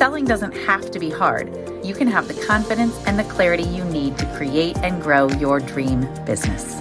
[0.00, 1.54] selling doesn't have to be hard.
[1.84, 5.60] You can have the confidence and the clarity you need to create and grow your
[5.60, 6.80] dream business.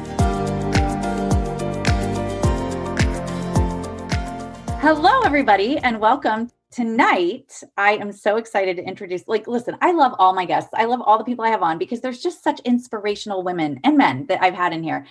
[4.80, 6.50] Hello, everybody, and welcome.
[6.72, 9.28] Tonight, I am so excited to introduce.
[9.28, 10.70] Like, listen, I love all my guests.
[10.74, 13.98] I love all the people I have on because there's just such inspirational women and
[13.98, 15.06] men that I've had in here.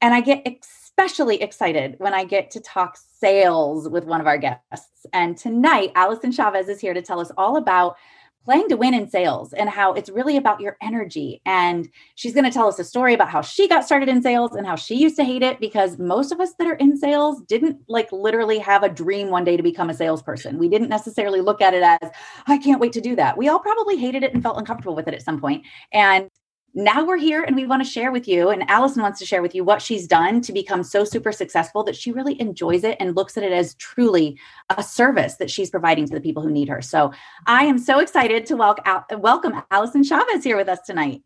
[0.00, 0.64] And I get
[0.98, 5.06] especially excited when I get to talk sales with one of our guests.
[5.12, 7.96] And tonight, Allison Chavez is here to tell us all about
[8.44, 11.40] playing to win in sales and how it's really about your energy.
[11.46, 14.56] And she's going to tell us a story about how she got started in sales
[14.56, 17.42] and how she used to hate it because most of us that are in sales
[17.42, 20.58] didn't like literally have a dream one day to become a salesperson.
[20.58, 22.10] We didn't necessarily look at it as,
[22.48, 23.38] I can't wait to do that.
[23.38, 25.64] We all probably hated it and felt uncomfortable with it at some point.
[25.92, 26.28] And
[26.74, 29.42] now we're here and we want to share with you and allison wants to share
[29.42, 32.96] with you what she's done to become so super successful that she really enjoys it
[33.00, 34.38] and looks at it as truly
[34.76, 36.82] a service that she's providing to the people who need her.
[36.82, 37.12] So
[37.46, 41.22] i am so excited to welcome, allison chavez here with us tonight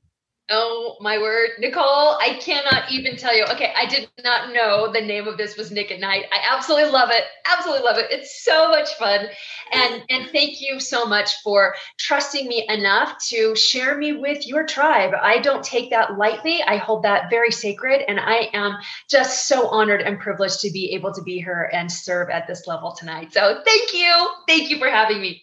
[0.55, 3.45] Oh my word, Nicole, I cannot even tell you.
[3.45, 6.27] Okay, I did not know the name of this was Nick at Night.
[6.31, 7.25] I absolutely love it.
[7.47, 8.11] Absolutely love it.
[8.11, 9.29] It's so much fun.
[9.73, 14.67] And and thank you so much for trusting me enough to share me with your
[14.67, 15.15] tribe.
[15.19, 16.63] I don't take that lightly.
[16.63, 18.77] I hold that very sacred and I am
[19.09, 22.67] just so honored and privileged to be able to be here and serve at this
[22.67, 23.33] level tonight.
[23.33, 24.29] So, thank you.
[24.47, 25.43] Thank you for having me.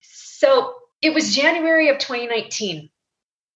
[0.00, 2.88] So, it was January of 2019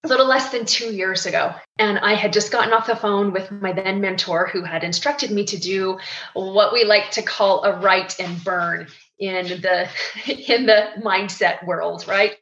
[0.04, 1.54] a little less than two years ago.
[1.78, 5.30] And I had just gotten off the phone with my then mentor who had instructed
[5.30, 5.98] me to do
[6.34, 8.88] what we like to call a write and burn
[9.18, 9.88] in the
[10.26, 12.36] in the mindset world, right?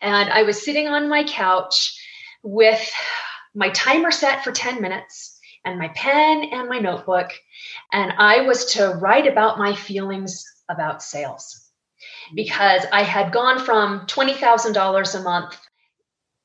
[0.00, 1.98] And I was sitting on my couch
[2.42, 2.90] with
[3.54, 7.30] my timer set for 10 minutes and my pen and my notebook.
[7.92, 11.70] And I was to write about my feelings about sales
[12.32, 12.36] mm.
[12.36, 15.56] because I had gone from $20,000 a month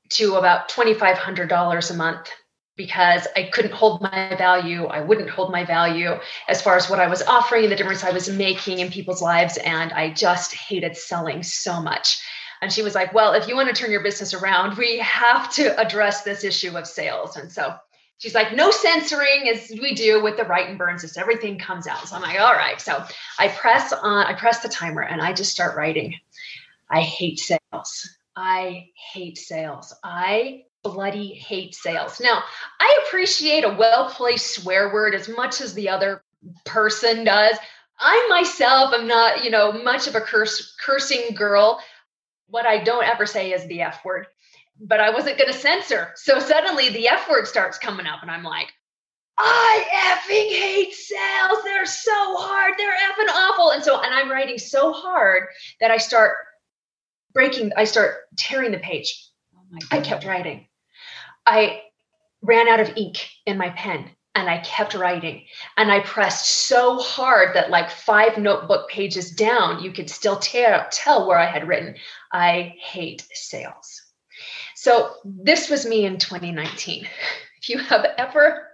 [0.10, 2.30] to about $2,500 a month
[2.78, 4.86] because I couldn't hold my value.
[4.86, 8.04] I wouldn't hold my value as far as what I was offering and the difference
[8.04, 9.58] I was making in people's lives.
[9.58, 12.22] And I just hated selling so much.
[12.62, 15.52] And she was like, Well, if you want to turn your business around, we have
[15.54, 17.38] to address this issue of sales.
[17.38, 17.76] And so
[18.18, 21.88] she's like, No censoring as we do with the write and burns, just everything comes
[21.88, 22.08] out.
[22.08, 22.80] So I'm like, All right.
[22.82, 23.04] So
[23.40, 26.16] I press on, I press the timer and I just start writing.
[26.90, 28.18] I hate sales.
[28.36, 29.94] I hate sales.
[30.04, 32.20] I bloody hate sales.
[32.20, 32.44] Now,
[32.80, 36.24] I appreciate a well placed swear word as much as the other
[36.66, 37.58] person does.
[38.00, 41.80] I myself am not, you know, much of a curse cursing girl.
[42.48, 44.28] What I don't ever say is the F word,
[44.80, 46.12] but I wasn't going to censor.
[46.16, 48.72] So suddenly the F word starts coming up, and I'm like,
[49.38, 51.64] I effing hate sales.
[51.64, 52.74] They're so hard.
[52.78, 53.72] They're effing awful.
[53.72, 55.48] And so, and I'm writing so hard
[55.82, 56.36] that I start
[57.36, 59.30] breaking, I start tearing the page.
[59.56, 60.66] Oh I kept writing.
[61.46, 61.84] I
[62.42, 65.44] ran out of ink in my pen and I kept writing.
[65.78, 70.88] And I pressed so hard that, like five notebook pages down, you could still tear,
[70.92, 71.96] tell where I had written,
[72.32, 74.02] I hate sales.
[74.76, 77.08] So, this was me in 2019.
[77.66, 78.68] If you have ever,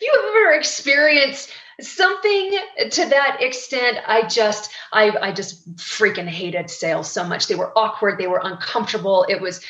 [0.00, 2.58] you have ever experienced something
[2.90, 7.46] to that extent i just i i just freaking hated sales so much.
[7.46, 8.18] They were awkward.
[8.18, 9.24] They were uncomfortable.
[9.28, 9.64] It was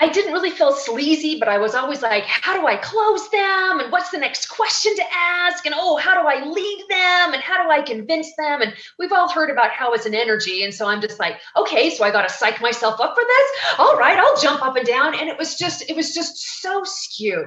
[0.00, 3.80] i didn't really feel sleazy but i was always like how do i close them?
[3.80, 5.64] And what's the next question to ask?
[5.64, 7.34] And oh how do i lead them?
[7.34, 8.62] And how do i convince them?
[8.62, 10.64] And we've all heard about how it's an energy.
[10.64, 13.78] And so i'm just like okay so i got to psych myself up for this?
[13.78, 15.14] All right i'll jump up and down.
[15.14, 17.46] And it was just it was just so skewed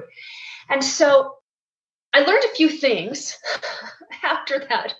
[0.72, 1.34] and so
[2.14, 3.38] I learned a few things
[4.24, 4.94] after that.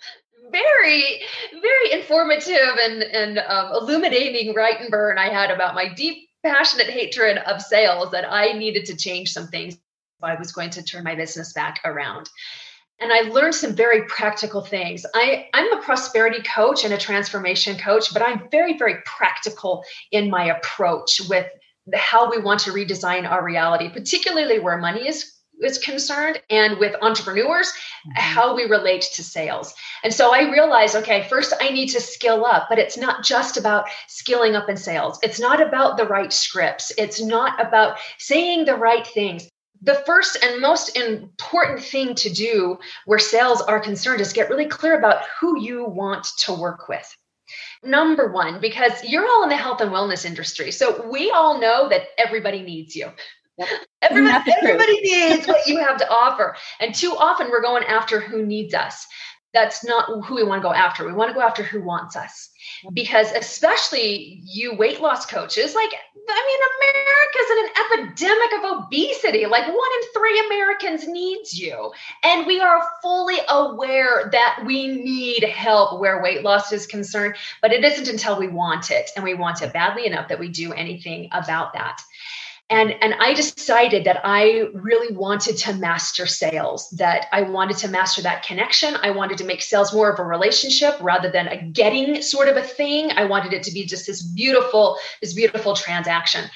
[0.51, 6.29] Very, very informative and, and um, illuminating write and burn I had about my deep,
[6.45, 9.79] passionate hatred of sales that I needed to change some things
[10.23, 12.29] I was going to turn my business back around.
[13.01, 15.05] And I learned some very practical things.
[15.15, 20.31] I, I'm a prosperity coach and a transformation coach, but I'm very, very practical in
[20.31, 21.47] my approach with
[21.95, 25.33] how we want to redesign our reality, particularly where money is
[25.65, 28.11] is concerned and with entrepreneurs, mm-hmm.
[28.15, 29.75] how we relate to sales.
[30.05, 33.57] And so I realized, okay, first I need to skill up, but it's not just
[33.57, 35.19] about skilling up in sales.
[35.23, 36.93] It's not about the right scripts.
[36.99, 39.49] It's not about saying the right things
[39.85, 44.69] the first and most important thing to do where sales are concerned is get really
[44.69, 47.17] clear about who you want to work with.
[47.83, 50.71] Number one, because you're all in the health and wellness industry.
[50.71, 53.11] So we all know that everybody needs you.
[54.01, 56.57] Everybody, everybody needs what you have to offer.
[56.81, 59.07] And too often we're going after who needs us
[59.53, 61.07] that's not who we want to go after.
[61.07, 62.49] We want to go after who wants us.
[62.95, 65.91] Because especially you weight loss coaches, like
[66.29, 66.61] I mean,
[66.95, 69.47] America's in an epidemic of obesity.
[69.47, 71.93] Like one in three Americans needs you.
[72.23, 77.73] And we are fully aware that we need help where weight loss is concerned, but
[77.73, 80.73] it isn't until we want it and we want it badly enough that we do
[80.73, 82.01] anything about that
[82.73, 87.89] and and i decided that i really wanted to master sales that i wanted to
[87.89, 88.97] master that connection.
[89.03, 92.57] I wanted to make sales more of a relationship rather than a getting sort of
[92.57, 93.11] a thing.
[93.13, 96.51] I wanted it to be just this beautiful this beautiful transaction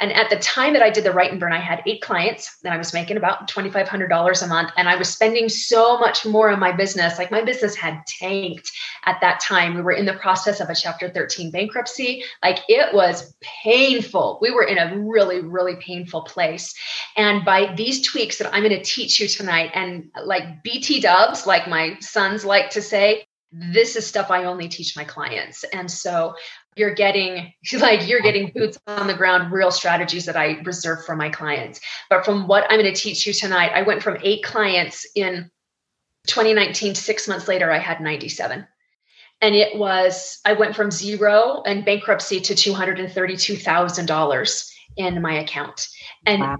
[0.00, 2.58] and at the time that I did the Write and Burn, I had eight clients
[2.62, 4.70] and I was making about $2,500 a month.
[4.76, 7.18] And I was spending so much more on my business.
[7.18, 8.70] Like my business had tanked
[9.06, 9.74] at that time.
[9.74, 12.22] We were in the process of a Chapter 13 bankruptcy.
[12.44, 14.38] Like it was painful.
[14.40, 16.72] We were in a really, really painful place.
[17.16, 21.46] And by these tweaks that I'm going to teach you tonight, and like BT dubs,
[21.46, 25.64] like my sons like to say, this is stuff I only teach my clients.
[25.72, 26.34] And so
[26.76, 31.16] you're getting like you're getting boots on the ground real strategies that i reserve for
[31.16, 31.80] my clients.
[32.10, 35.50] But from what i'm going to teach you tonight i went from eight clients in
[36.26, 38.66] 2019 six months later i had 97
[39.40, 45.88] and it was i went from zero and bankruptcy to $232000 in my account.
[46.26, 46.56] And wow.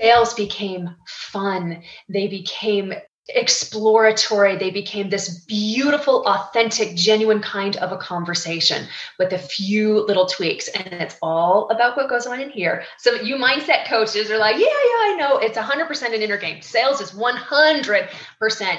[0.00, 1.82] sales became fun.
[2.08, 2.94] They became
[3.28, 4.56] exploratory.
[4.56, 8.86] They became this beautiful, authentic, genuine kind of a conversation
[9.18, 10.68] with a few little tweaks.
[10.68, 12.84] And it's all about what goes on in here.
[12.98, 15.38] So you mindset coaches are like, yeah, yeah, I know.
[15.38, 16.62] It's 100% an inner game.
[16.62, 18.08] Sales is 100%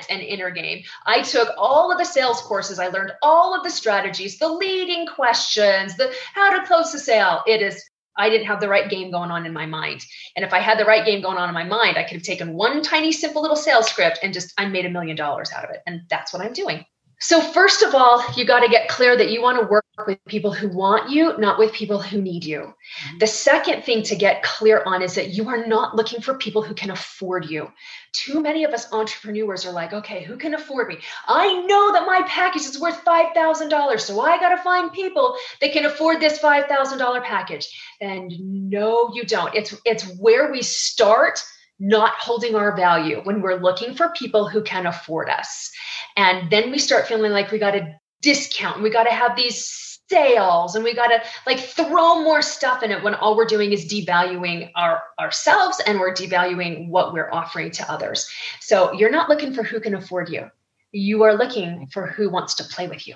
[0.10, 0.84] an inner game.
[1.06, 2.80] I took all of the sales courses.
[2.80, 7.44] I learned all of the strategies, the leading questions, the how to close the sale.
[7.48, 7.84] It is
[8.18, 10.06] I didn't have the right game going on in my mind.
[10.36, 12.24] And if I had the right game going on in my mind, I could have
[12.24, 15.64] taken one tiny, simple little sales script and just I made a million dollars out
[15.64, 15.82] of it.
[15.88, 16.86] And that's what I'm doing.
[17.24, 20.20] So, first of all, you got to get clear that you want to work with
[20.26, 22.60] people who want you, not with people who need you.
[22.60, 23.20] Mm-hmm.
[23.20, 26.62] The second thing to get clear on is that you are not looking for people
[26.62, 27.72] who can afford you.
[28.12, 30.98] Too many of us entrepreneurs are like, okay, who can afford me?
[31.26, 34.00] I know that my package is worth $5,000.
[34.02, 37.70] So I got to find people that can afford this $5,000 package.
[38.02, 38.34] And
[38.70, 39.56] no, you don't.
[39.56, 41.42] It's, it's where we start
[41.80, 45.72] not holding our value when we're looking for people who can afford us.
[46.16, 49.36] And then we start feeling like we got to discount, and we got to have
[49.36, 53.46] these sales and we got to like throw more stuff in it when all we're
[53.46, 58.30] doing is devaluing our ourselves and we're devaluing what we're offering to others.
[58.60, 60.50] So you're not looking for who can afford you.
[60.92, 63.16] You are looking for who wants to play with you.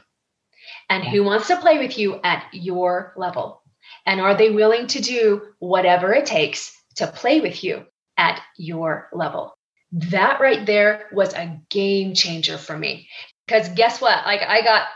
[0.89, 3.61] And who wants to play with you at your level.
[4.05, 7.85] And are they willing to do whatever it takes to play with you
[8.17, 9.56] at your level?
[9.91, 13.07] That right there was a game changer for me.
[13.45, 14.25] Because guess what?
[14.25, 14.87] Like I got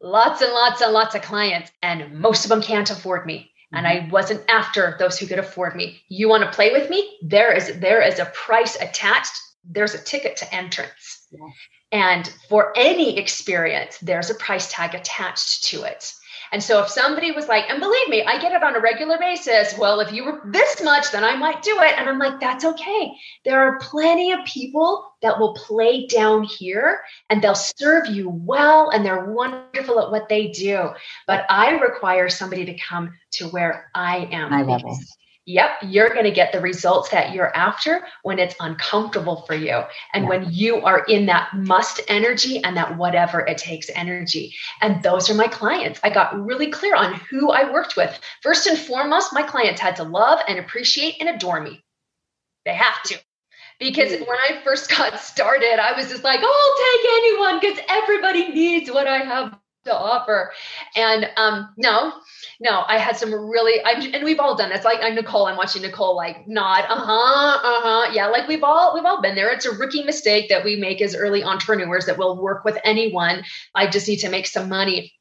[0.00, 3.50] lots and lots and lots of clients, and most of them can't afford me.
[3.72, 4.10] And I mm-hmm.
[4.10, 6.00] wasn't after those who could afford me.
[6.08, 7.18] You want to play with me?
[7.22, 9.32] There is there is a price attached.
[9.64, 11.26] There's a ticket to entrance.
[11.30, 11.48] Yeah.
[11.90, 16.12] And for any experience, there's a price tag attached to it.
[16.54, 19.18] And so if somebody was like, and believe me, I get it on a regular
[19.18, 19.76] basis.
[19.76, 21.98] Well, if you were this much, then I might do it.
[21.98, 23.12] And I'm like, that's okay.
[23.44, 28.90] There are plenty of people that will play down here and they'll serve you well
[28.90, 30.90] and they're wonderful at what they do.
[31.26, 34.52] But I require somebody to come to where I am.
[34.52, 34.96] I love it.
[35.46, 39.82] Yep, you're going to get the results that you're after when it's uncomfortable for you
[40.14, 40.28] and yeah.
[40.28, 44.54] when you are in that must energy and that whatever it takes energy.
[44.80, 46.00] And those are my clients.
[46.02, 48.18] I got really clear on who I worked with.
[48.42, 51.84] First and foremost, my clients had to love and appreciate and adore me.
[52.64, 53.18] They have to.
[53.78, 54.26] Because mm.
[54.26, 58.48] when I first got started, I was just like, oh, I'll take anyone because everybody
[58.48, 60.52] needs what I have to offer.
[60.96, 62.12] And um, no,
[62.60, 64.72] no, I had some really, I'm, and we've all done.
[64.72, 65.46] It's like I'm Nicole.
[65.46, 68.26] I'm watching Nicole like nod, uh huh, uh huh, yeah.
[68.26, 69.50] Like we've all we've all been there.
[69.52, 73.44] It's a rookie mistake that we make as early entrepreneurs that will work with anyone.
[73.74, 75.12] I just need to make some money.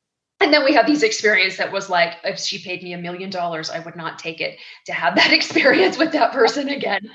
[0.42, 3.30] and then we have these experience that was like if she paid me a million
[3.30, 7.10] dollars i would not take it to have that experience with that person again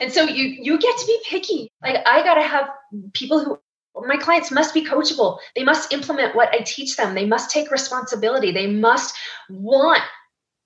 [0.00, 2.68] and so you you get to be picky like i got to have
[3.14, 3.58] people who
[4.06, 7.70] my clients must be coachable they must implement what i teach them they must take
[7.70, 9.14] responsibility they must
[9.48, 10.02] want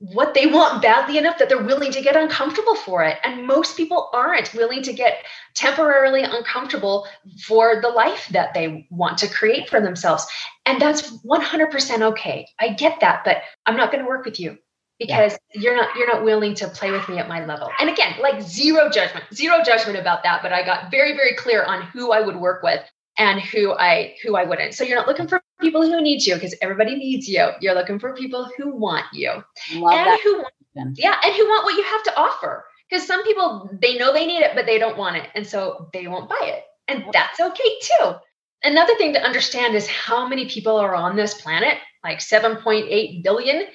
[0.00, 3.18] what they want badly enough that they're willing to get uncomfortable for it.
[3.25, 7.06] And most people aren't willing to get temporarily uncomfortable
[7.44, 10.26] for the life that they want to create for themselves.
[10.66, 12.47] And that's 100% okay.
[12.61, 14.58] I get that, but I'm not going to work with you
[15.00, 15.61] because yeah.
[15.61, 17.68] you're not you're not willing to play with me at my level.
[17.80, 19.25] And again, like zero judgment.
[19.32, 22.62] Zero judgment about that, but I got very very clear on who I would work
[22.62, 22.85] with
[23.18, 24.75] and who I who I wouldn't.
[24.75, 27.50] So you're not looking for people who need you because everybody needs you.
[27.60, 29.44] You're looking for people who want you.
[29.75, 32.64] Love and who want, yeah, and who want what you have to offer.
[32.88, 35.28] Because some people they know they need it, but they don't want it.
[35.34, 36.62] And so they won't buy it.
[36.87, 38.14] And that's okay too.
[38.62, 43.66] Another thing to understand is how many people are on this planet, like 7.8 billion.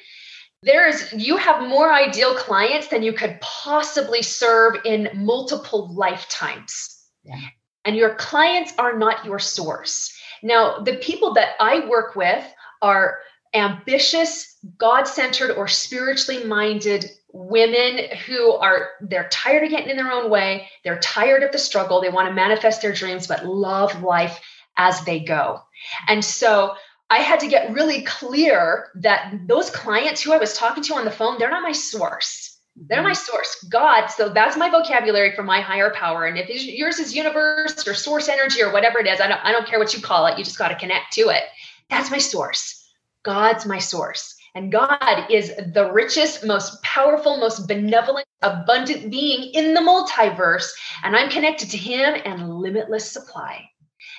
[0.63, 7.01] There's you have more ideal clients than you could possibly serve in multiple lifetimes.
[7.23, 7.39] Yeah
[7.85, 10.15] and your clients are not your source.
[10.41, 12.43] Now, the people that I work with
[12.81, 13.19] are
[13.53, 20.11] ambitious, God centered, or spiritually minded women who are they're tired of getting in their
[20.11, 20.67] own way.
[20.83, 22.01] They're tired of the struggle.
[22.01, 24.39] They want to manifest their dreams but love life
[24.77, 25.61] as they go.
[26.07, 26.75] And so
[27.09, 31.05] i had to get really clear that those clients who i was talking to on
[31.05, 34.07] the phone they're not my source they're my source, God.
[34.07, 36.25] So that's my vocabulary for my higher power.
[36.25, 39.51] And if yours is universe or source energy or whatever it is, I don't, I
[39.51, 40.37] don't care what you call it.
[40.37, 41.43] You just got to connect to it.
[41.89, 42.91] That's my source.
[43.23, 44.35] God's my source.
[44.55, 50.69] And God is the richest, most powerful, most benevolent, abundant being in the multiverse.
[51.03, 53.69] And I'm connected to Him and limitless supply.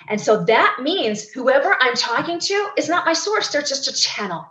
[0.09, 3.93] And so that means whoever I'm talking to is not my source, they're just a
[3.93, 4.47] channel.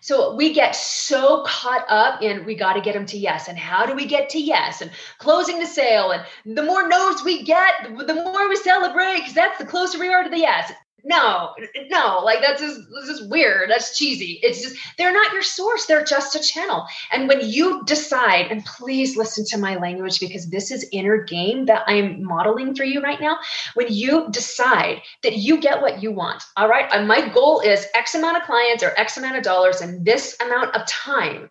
[0.00, 3.48] So we get so caught up in we got to get them to yes.
[3.48, 4.80] And how do we get to yes?
[4.80, 6.12] And closing the sale.
[6.12, 7.74] And the more no's we get,
[8.06, 10.72] the more we celebrate because that's the closer we are to the yes
[11.04, 11.54] no,
[11.88, 13.70] no, like that's just this is weird.
[13.70, 14.40] That's cheesy.
[14.42, 15.86] It's just they're not your source.
[15.86, 16.86] They're just a channel.
[17.12, 21.66] And when you decide, and please listen to my language because this is inner game
[21.66, 23.38] that I'm modeling for you right now.
[23.74, 27.86] When you decide that you get what you want, all right, and my goal is
[27.94, 31.48] X amount of clients or X amount of dollars and this amount of time,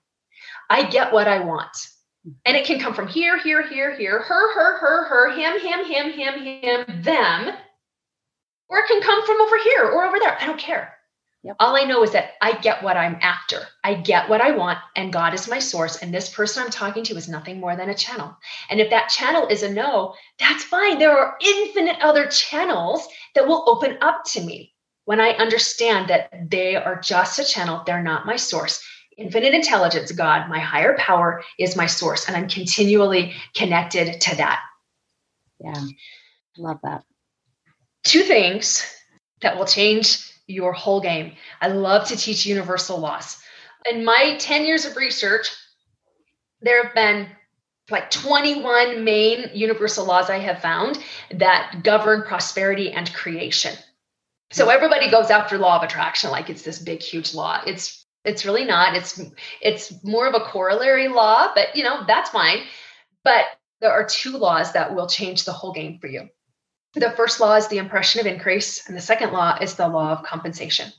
[0.70, 1.88] I get what I want.
[2.44, 5.86] And it can come from here, here, here, here, her, her, her, her, him, him,
[5.86, 7.56] him, him, him, them
[8.70, 10.38] or it can come from over here or over there.
[10.40, 10.94] I don't care.
[11.44, 11.56] Yep.
[11.60, 13.62] All I know is that I get what I'm after.
[13.84, 15.98] I get what I want, and God is my source.
[15.98, 18.36] And this person I'm talking to is nothing more than a channel.
[18.70, 21.00] And if that channel is a no, that's fine.
[21.00, 24.74] There are infinite other channels that will open up to me
[25.06, 28.84] when I understand that they are just a channel, they're not my source.
[29.18, 32.28] Infinite intelligence, God, my higher power, is my source.
[32.28, 34.62] And I'm continually connected to that.
[35.62, 37.04] Yeah, I love that
[38.08, 38.86] two things
[39.42, 41.34] that will change your whole game.
[41.62, 43.38] I love to teach universal laws.
[43.90, 45.50] In my 10 years of research,
[46.62, 47.28] there have been
[47.90, 51.00] like 21 main universal laws I have found
[51.32, 53.76] that govern prosperity and creation.
[54.52, 57.62] So everybody goes after law of attraction like it's this big huge law.
[57.66, 58.96] It's it's really not.
[58.96, 59.22] It's
[59.62, 62.60] it's more of a corollary law, but you know, that's fine.
[63.24, 63.46] But
[63.80, 66.30] there are two laws that will change the whole game for you.
[67.00, 70.13] The first law is the impression of increase, and the second law is the law
[70.13, 70.92] of compensation.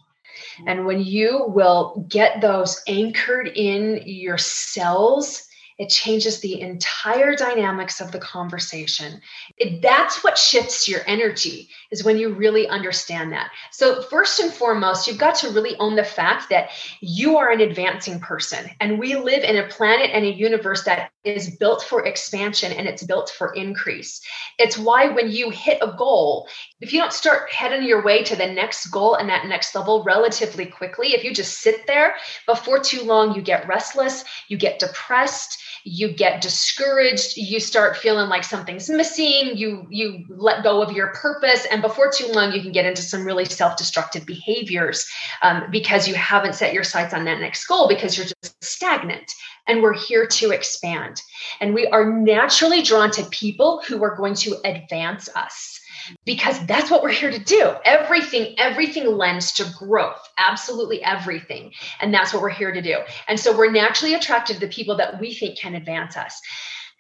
[0.65, 5.48] And when you will get those anchored in your cells
[5.79, 9.21] it changes the entire dynamics of the conversation.
[9.57, 13.51] It, that's what shifts your energy is when you really understand that.
[13.71, 16.71] So first and foremost, you've got to really own the fact that
[17.01, 21.13] you are an advancing person and we live in a planet and a universe that
[21.23, 24.21] is built for expansion and it's built for increase.
[24.59, 26.49] It's why when you hit a goal,
[26.81, 30.03] if you don't start heading your way to the next goal and that next level
[30.03, 32.15] relatively quickly, if you just sit there
[32.47, 38.29] before too long, you get restless, you get depressed, you get discouraged you start feeling
[38.29, 42.61] like something's missing you you let go of your purpose and before too long you
[42.61, 45.07] can get into some really self-destructive behaviors
[45.43, 49.33] um, because you haven't set your sights on that next goal because you're just stagnant
[49.69, 51.23] and we're here to expand.
[51.61, 55.81] And we are naturally drawn to people who are going to advance us
[56.25, 57.75] because that's what we're here to do.
[57.85, 61.73] Everything, everything lends to growth, absolutely everything.
[62.01, 62.99] And that's what we're here to do.
[63.27, 66.41] And so we're naturally attracted to the people that we think can advance us.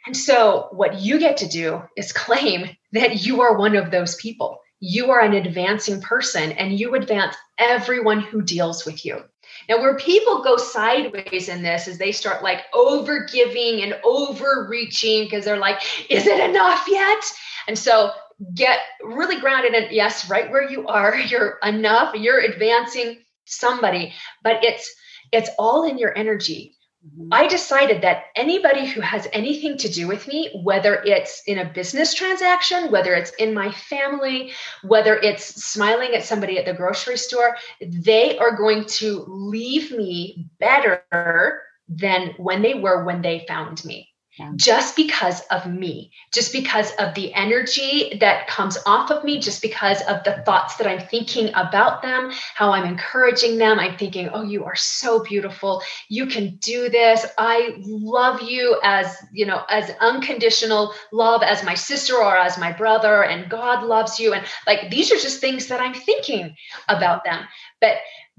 [0.06, 4.14] And so what you get to do is claim that you are one of those
[4.16, 4.60] people.
[4.80, 9.22] You are an advancing person and you advance everyone who deals with you.
[9.68, 15.24] Now, where people go sideways in this is they start like over giving and overreaching
[15.24, 17.24] because they're like, is it enough yet?
[17.66, 18.12] And so
[18.54, 24.64] get really grounded in yes, right where you are, you're enough, you're advancing somebody, but
[24.64, 24.92] it's
[25.32, 26.74] it's all in your energy.
[27.06, 27.28] Mm-hmm.
[27.32, 31.72] I decided that anybody who has anything to do with me, whether it's in a
[31.72, 34.52] business transaction, whether it's in my family,
[34.82, 40.48] whether it's smiling at somebody at the grocery store, they are going to leave me
[40.58, 44.52] better than when they were when they found me yeah.
[44.56, 49.60] just because of me, just because of the energy that comes off of me, just
[49.62, 53.78] because of the thoughts that I'm thinking about them, how I'm encouraging them.
[53.78, 55.82] I'm thinking, oh, you are so beautiful.
[56.08, 57.26] You can do this.
[57.38, 62.72] I love you as, you know, as unconditional love as my sister or as my
[62.72, 64.32] brother, and God loves you.
[64.32, 66.54] And like these are just things that I'm thinking
[66.88, 67.44] about them.
[67.80, 67.98] But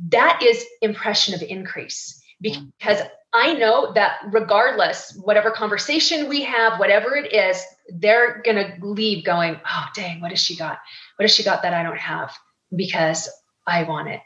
[0.10, 3.02] that is impression of increase because
[3.34, 9.24] I know that regardless, whatever conversation we have, whatever it is, they're going to leave
[9.24, 10.80] going, oh, dang, what has she got?
[11.18, 12.36] What has she got that I don't have?
[12.76, 13.30] Because
[13.68, 14.22] I want it.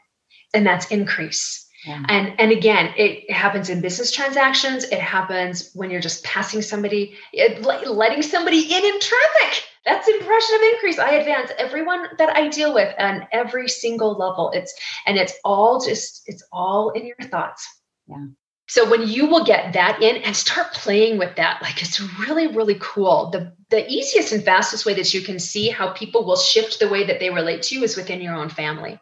[0.54, 1.64] And that's increase.
[1.84, 2.02] Yeah.
[2.08, 4.84] And and again, it happens in business transactions.
[4.84, 9.64] It happens when you're just passing somebody, eh, it, letting somebody in in traffic.
[9.84, 10.98] That's impression of increase.
[10.98, 14.50] I advance everyone that I deal with on every single level.
[14.54, 17.68] It's and it's all just it's all in your thoughts.
[18.06, 18.24] Yeah.
[18.74, 22.48] So when you will get that in and start playing with that, like it's really,
[22.48, 23.30] really cool.
[23.30, 26.88] The the easiest and fastest way that you can see how people will shift the
[26.88, 28.98] way that they relate to you is within your own family.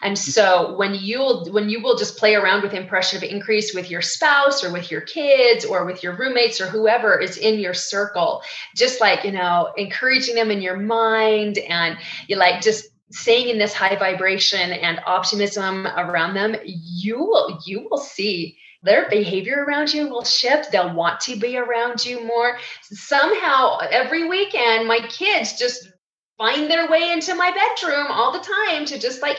[0.00, 0.30] And mm-hmm.
[0.30, 4.00] so when you'll when you will just play around with impression of increase with your
[4.00, 8.42] spouse or with your kids or with your roommates or whoever is in your circle,
[8.74, 13.58] just like you know, encouraging them in your mind and you like just saying in
[13.58, 19.92] this high vibration and optimism around them, you will you will see their behavior around
[19.92, 20.72] you will shift.
[20.72, 22.58] They'll want to be around you more.
[22.82, 25.90] Somehow, every weekend, my kids just
[26.38, 29.38] find their way into my bedroom all the time to just like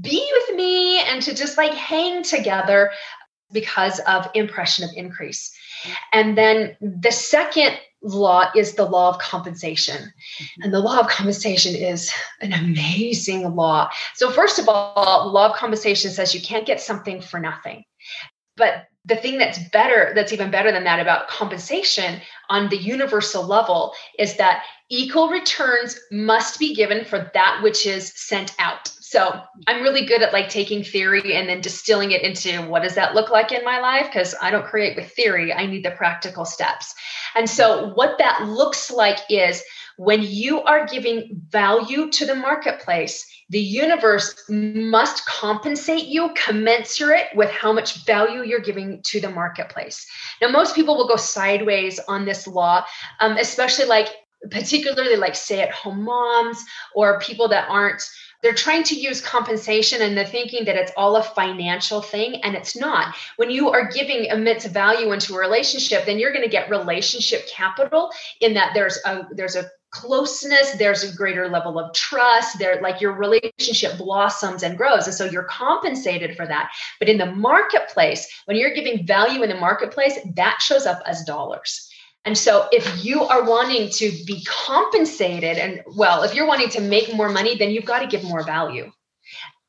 [0.00, 2.90] be with me and to just like hang together
[3.52, 5.52] because of impression of increase.
[6.12, 9.96] And then the second law is the law of compensation.
[9.96, 10.62] Mm-hmm.
[10.62, 13.90] And the law of compensation is an amazing law.
[14.14, 17.84] So, first of all, law of compensation says you can't get something for nothing.
[18.56, 23.44] But the thing that's better, that's even better than that about compensation on the universal
[23.44, 28.88] level is that equal returns must be given for that which is sent out.
[29.00, 32.94] So I'm really good at like taking theory and then distilling it into what does
[32.94, 34.06] that look like in my life?
[34.06, 36.94] Because I don't create with theory, I need the practical steps.
[37.34, 39.62] And so what that looks like is
[40.02, 47.48] when you are giving value to the marketplace, the universe must compensate you commensurate with
[47.50, 50.04] how much value you're giving to the marketplace.
[50.40, 52.84] Now, most people will go sideways on this law,
[53.20, 54.08] um, especially like
[54.50, 56.64] particularly like stay at home moms
[56.96, 58.02] or people that aren't
[58.42, 62.56] they're trying to use compensation and they're thinking that it's all a financial thing and
[62.56, 66.50] it's not when you are giving immense value into a relationship then you're going to
[66.50, 68.10] get relationship capital
[68.40, 73.00] in that there's a there's a closeness there's a greater level of trust there like
[73.00, 76.72] your relationship blossoms and grows and so you're compensated for that.
[76.98, 81.22] But in the marketplace when you're giving value in the marketplace that shows up as
[81.24, 81.88] dollars.
[82.24, 86.80] And so if you are wanting to be compensated and well if you're wanting to
[86.80, 88.90] make more money then you've got to give more value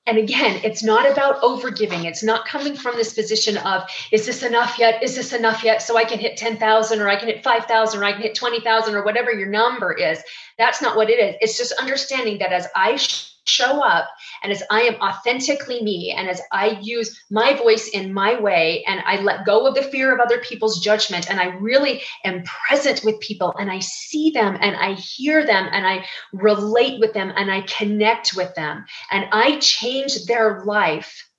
[0.05, 2.03] and again, it's not about overgiving.
[2.03, 5.01] It's not coming from this position of, is this enough yet?
[5.01, 5.81] Is this enough yet?
[5.81, 8.95] So I can hit 10,000 or I can hit 5,000 or I can hit 20,000
[8.95, 10.21] or whatever your number is.
[10.57, 11.35] That's not what it is.
[11.39, 12.97] It's just understanding that as I
[13.45, 14.09] show up
[14.41, 18.83] and as I am authentically me and as I use my voice in my way
[18.87, 22.43] and I let go of the fear of other people's judgment and I really am
[22.43, 27.13] present with people and I see them and I hear them and I relate with
[27.13, 31.29] them and I connect with them and I change their life,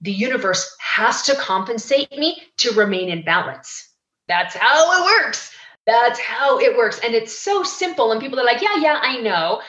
[0.00, 3.88] the universe has to compensate me to remain in balance.
[4.28, 5.52] That's how it works.
[5.86, 7.00] That's how it works.
[7.02, 8.12] And it's so simple.
[8.12, 9.62] And people are like, yeah, yeah, I know.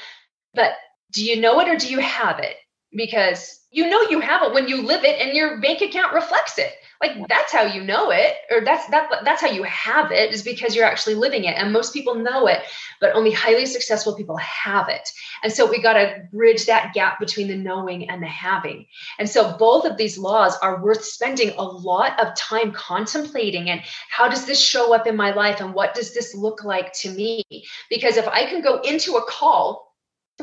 [0.53, 0.73] But
[1.11, 2.55] do you know it or do you have it?
[2.91, 6.57] Because you know you have it when you live it and your bank account reflects
[6.57, 6.73] it.
[7.01, 10.43] Like that's how you know it, or that's that that's how you have it, is
[10.43, 11.55] because you're actually living it.
[11.55, 12.59] And most people know it,
[12.99, 15.09] but only highly successful people have it.
[15.41, 18.85] And so we got to bridge that gap between the knowing and the having.
[19.17, 23.81] And so both of these laws are worth spending a lot of time contemplating and
[24.09, 27.11] how does this show up in my life and what does this look like to
[27.11, 27.45] me?
[27.89, 29.88] Because if I can go into a call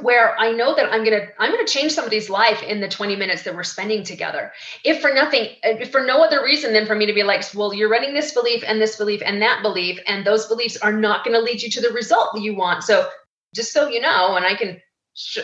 [0.01, 2.89] where I know that I'm going to I'm going to change somebody's life in the
[2.89, 4.53] 20 minutes that we're spending together.
[4.85, 7.73] If for nothing if for no other reason than for me to be like, well,
[7.73, 11.25] you're running this belief and this belief and that belief and those beliefs are not
[11.25, 12.85] going to lead you to the result that you want.
[12.85, 13.09] So
[13.55, 14.81] just so you know and I can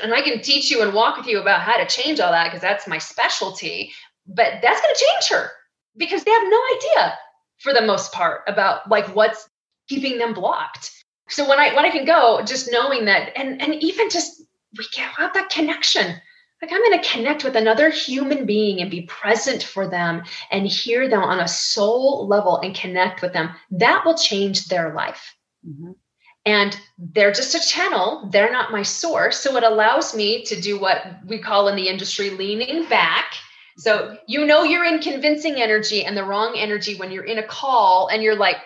[0.03, 2.45] and I can teach you and walk with you about how to change all that
[2.45, 3.93] because that's my specialty,
[4.27, 5.51] but that's going to change her
[5.97, 7.19] because they have no idea
[7.59, 9.49] for the most part about like what's
[9.89, 11.02] keeping them blocked
[11.33, 14.43] so when i when i can go just knowing that and and even just
[14.79, 16.21] we get out that connection.
[16.61, 20.67] Like i'm going to connect with another human being and be present for them and
[20.67, 23.51] hear them on a soul level and connect with them.
[23.73, 25.35] That will change their life.
[25.67, 25.93] Mm-hmm.
[26.45, 28.29] and they're just a channel.
[28.33, 29.39] They're not my source.
[29.39, 33.35] So it allows me to do what we call in the industry leaning back.
[33.79, 37.47] So you know you're in convincing energy and the wrong energy when you're in a
[37.47, 38.57] call and you're like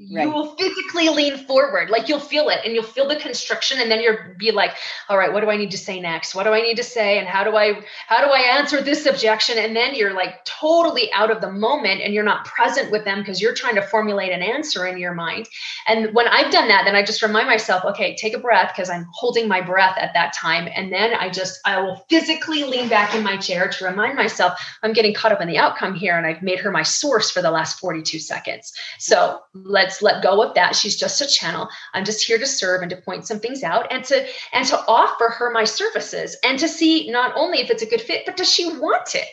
[0.00, 1.90] You will physically lean forward.
[1.90, 4.76] Like you'll feel it and you'll feel the constriction and then you'll be like
[5.08, 6.36] all right what do i need to say next?
[6.36, 7.18] What do i need to say?
[7.18, 9.58] And how do i how do i answer this objection?
[9.58, 13.18] And then you're like totally out of the moment and you're not present with them
[13.18, 15.48] because you're trying to formulate an answer in your mind.
[15.88, 18.90] And when i've done that then i just remind myself okay take a breath because
[18.90, 20.68] i'm holding my breath at that time.
[20.72, 24.64] And then i just i will physically lean back in my chair to remind myself
[24.84, 27.42] i'm getting caught up in the outcome here and i've made her my source for
[27.42, 28.72] the last 42 seconds.
[29.00, 30.76] So let's let's let go of that.
[30.76, 31.66] She's just a channel.
[31.94, 34.78] I'm just here to serve and to point some things out and to and to
[34.86, 38.36] offer her my services and to see not only if it's a good fit but
[38.36, 39.26] does she want it?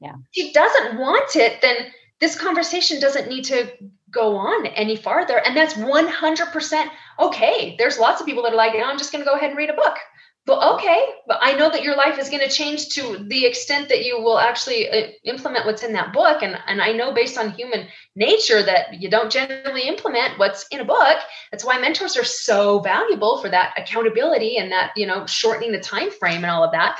[0.00, 0.14] Yeah.
[0.14, 1.76] If she doesn't want it then
[2.20, 3.70] this conversation doesn't need to
[4.10, 5.42] go on any farther.
[5.44, 6.86] And that's 100%
[7.18, 7.74] okay.
[7.76, 9.68] There's lots of people that are like i'm just going to go ahead and read
[9.68, 9.98] a book
[10.46, 13.88] but okay but i know that your life is going to change to the extent
[13.88, 17.38] that you will actually uh, implement what's in that book and and i know based
[17.38, 21.18] on human nature that you don't generally implement what's in a book
[21.50, 25.80] that's why mentors are so valuable for that accountability and that you know shortening the
[25.80, 26.98] time frame and all of that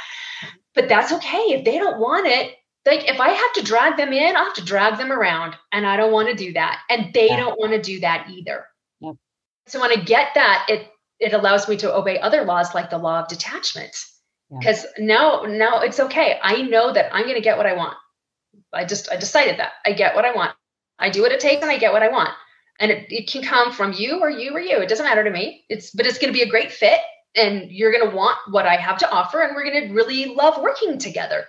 [0.74, 2.54] but that's okay if they don't want it
[2.86, 5.86] like if i have to drag them in i have to drag them around and
[5.86, 7.36] i don't want to do that and they yeah.
[7.36, 8.66] don't want to do that either
[9.00, 9.16] yep.
[9.66, 10.88] so when i get that it
[11.20, 13.96] it allows me to obey other laws like the law of detachment.
[14.50, 15.06] Because yeah.
[15.06, 16.38] now now it's okay.
[16.42, 17.96] I know that i'm going to get what i want.
[18.72, 19.72] I just i decided that.
[19.86, 20.52] I get what i want.
[20.98, 22.30] I do what it takes and i get what i want.
[22.80, 24.78] And it, it can come from you or you or you.
[24.78, 25.64] It doesn't matter to me.
[25.68, 27.00] It's but it's going to be a great fit
[27.36, 30.26] and you're going to want what i have to offer and we're going to really
[30.26, 31.44] love working together.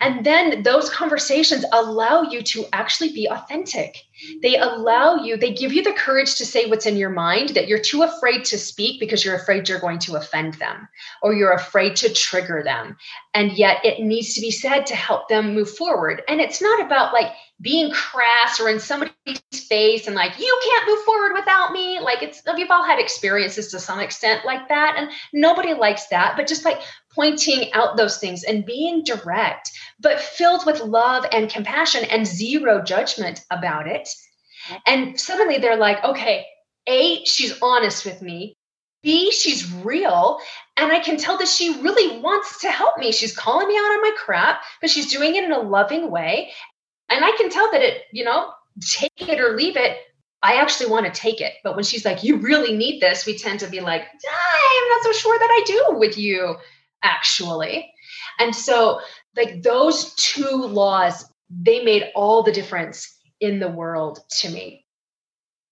[0.00, 3.98] And then those conversations allow you to actually be authentic.
[4.42, 7.68] They allow you, they give you the courage to say what's in your mind that
[7.68, 10.88] you're too afraid to speak because you're afraid you're going to offend them
[11.22, 12.96] or you're afraid to trigger them.
[13.34, 16.22] And yet it needs to be said to help them move forward.
[16.28, 19.14] And it's not about like being crass or in somebody's
[19.52, 22.00] face and like, you can't move forward without me.
[22.00, 24.96] Like it's, we've all had experiences to some extent like that.
[24.98, 26.34] And nobody likes that.
[26.36, 26.80] But just like
[27.14, 32.82] pointing out those things and being direct, but filled with love and compassion and zero
[32.82, 34.08] judgment about it.
[34.86, 36.46] And suddenly they're like, okay,
[36.88, 38.56] A, she's honest with me.
[39.02, 40.38] B, she's real.
[40.76, 43.12] And I can tell that she really wants to help me.
[43.12, 46.50] She's calling me out on my crap, but she's doing it in a loving way.
[47.10, 48.50] And I can tell that it, you know,
[48.80, 49.98] take it or leave it.
[50.42, 51.54] I actually want to take it.
[51.62, 55.02] But when she's like, you really need this, we tend to be like, I'm not
[55.02, 56.56] so sure that I do with you
[57.04, 57.92] actually.
[58.40, 59.00] And so,
[59.36, 64.84] like, those two laws, they made all the difference in the world to me.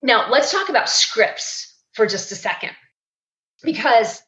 [0.03, 2.73] Now, let's talk about scripts for just a second,
[3.63, 4.23] because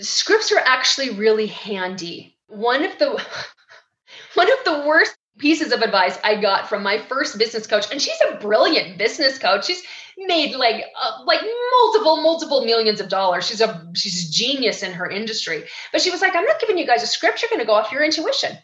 [0.00, 2.36] scripts are actually really handy.
[2.48, 3.10] One of the
[4.34, 8.00] one of the worst pieces of advice I got from my first business coach, and
[8.00, 9.66] she's a brilliant business coach.
[9.66, 9.82] She's
[10.18, 13.46] made like uh, like multiple multiple millions of dollars.
[13.46, 15.64] She's a she's a genius in her industry.
[15.92, 17.42] But she was like, I'm not giving you guys a script.
[17.42, 18.56] You're going to go off your intuition.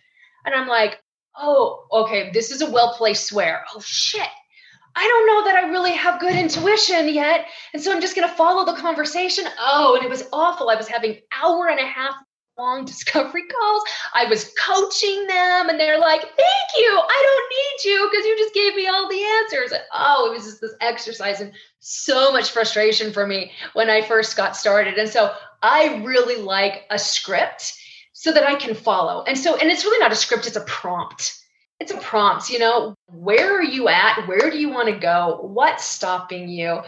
[0.45, 1.03] And I'm like,
[1.37, 2.31] oh, okay.
[2.33, 3.65] This is a well placed swear.
[3.75, 4.29] Oh shit.
[4.97, 7.47] I don't know that I really have good intuition yet.
[7.73, 9.45] And so I'm just going to follow the conversation.
[9.59, 10.71] Oh, and it was awful.
[10.71, 12.15] I was having hour and a half
[12.59, 13.83] long discovery calls.
[14.15, 17.01] I was coaching them and they're like, thank you.
[17.09, 19.73] I don't need you because you just gave me all the answers.
[19.93, 24.37] oh, it was just this exercise and so much frustration for me when I first
[24.37, 24.99] got started.
[24.99, 27.75] And so I really like a script
[28.13, 29.25] so that I can follow.
[29.25, 31.41] And so, and it's really not a script, it's a prompt.
[31.81, 34.27] It's a prompt, you know, where are you at?
[34.29, 35.41] Where do you want to go?
[35.43, 36.81] What's stopping you?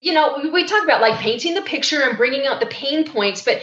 [0.00, 3.04] You know, we, we talk about like painting the picture and bringing out the pain
[3.04, 3.60] points, but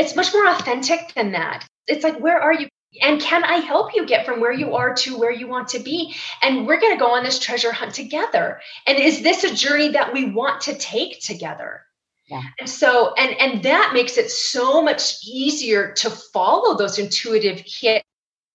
[0.00, 1.66] it's much more authentic than that.
[1.86, 2.68] It's like, where are you?
[3.02, 5.78] And can I help you get from where you are to where you want to
[5.78, 6.14] be?
[6.42, 8.60] And we're going to go on this treasure hunt together.
[8.86, 11.82] And is this a journey that we want to take together?
[12.28, 12.42] Yeah.
[12.58, 18.02] And so, and and that makes it so much easier to follow those intuitive hit.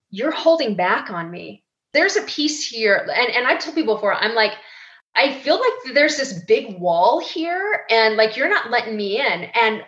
[0.09, 1.63] You're holding back on me.
[1.93, 4.13] There's a piece here, and and I've told people before.
[4.13, 4.53] I'm like,
[5.15, 9.43] I feel like there's this big wall here, and like you're not letting me in.
[9.61, 9.83] And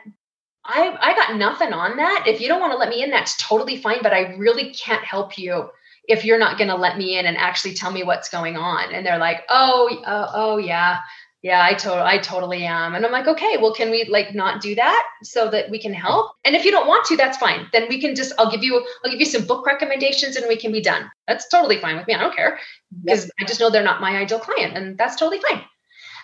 [0.67, 2.25] I I got nothing on that.
[2.27, 4.03] If you don't want to let me in, that's totally fine.
[4.03, 5.69] But I really can't help you
[6.07, 8.93] if you're not going to let me in and actually tell me what's going on.
[8.93, 10.99] And they're like, oh, uh, oh yeah,
[11.43, 14.61] yeah i totally i totally am and i'm like okay well can we like not
[14.61, 17.67] do that so that we can help and if you don't want to that's fine
[17.73, 20.57] then we can just i'll give you i'll give you some book recommendations and we
[20.57, 22.57] can be done that's totally fine with me i don't care
[23.03, 23.31] because yep.
[23.39, 25.61] i just know they're not my ideal client and that's totally fine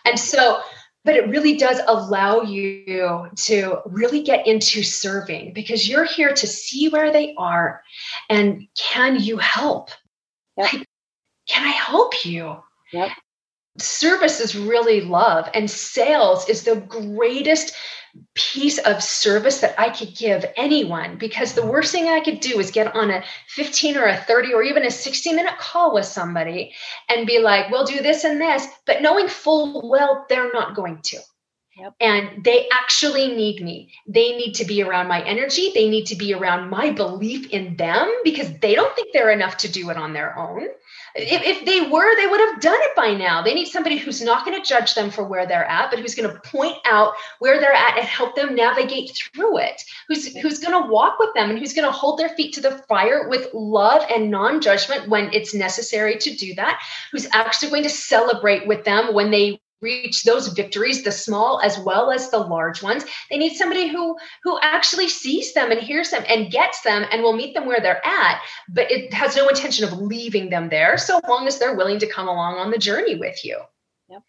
[0.05, 0.59] and so
[1.05, 6.47] but it really does allow you to really get into serving because you're here to
[6.47, 7.81] see where they are
[8.29, 9.89] and can you help?
[10.57, 10.73] Yep.
[10.73, 10.87] like,
[11.47, 12.57] can i help you?
[12.91, 13.11] Yep
[13.77, 17.73] service is really love and sales is the greatest
[18.35, 22.59] piece of service that I could give anyone because the worst thing I could do
[22.59, 26.05] is get on a 15 or a 30 or even a 60 minute call with
[26.05, 26.73] somebody
[27.09, 31.01] and be like, we'll do this and this, but knowing full well they're not going
[31.03, 31.17] to.
[31.75, 31.95] Yep.
[31.99, 33.91] And they actually need me.
[34.05, 35.71] They need to be around my energy.
[35.73, 39.57] They need to be around my belief in them because they don't think they're enough
[39.57, 40.67] to do it on their own.
[41.15, 43.41] If, if they were, they would have done it by now.
[43.41, 46.15] They need somebody who's not going to judge them for where they're at, but who's
[46.15, 49.81] going to point out where they're at and help them navigate through it.
[50.07, 52.61] Who's who's going to walk with them and who's going to hold their feet to
[52.61, 56.81] the fire with love and non-judgment when it's necessary to do that.
[57.11, 61.77] Who's actually going to celebrate with them when they reach those victories the small as
[61.79, 66.09] well as the large ones they need somebody who who actually sees them and hears
[66.09, 69.47] them and gets them and will meet them where they're at but it has no
[69.49, 72.77] intention of leaving them there so long as they're willing to come along on the
[72.77, 73.59] journey with you
[74.09, 74.23] yep.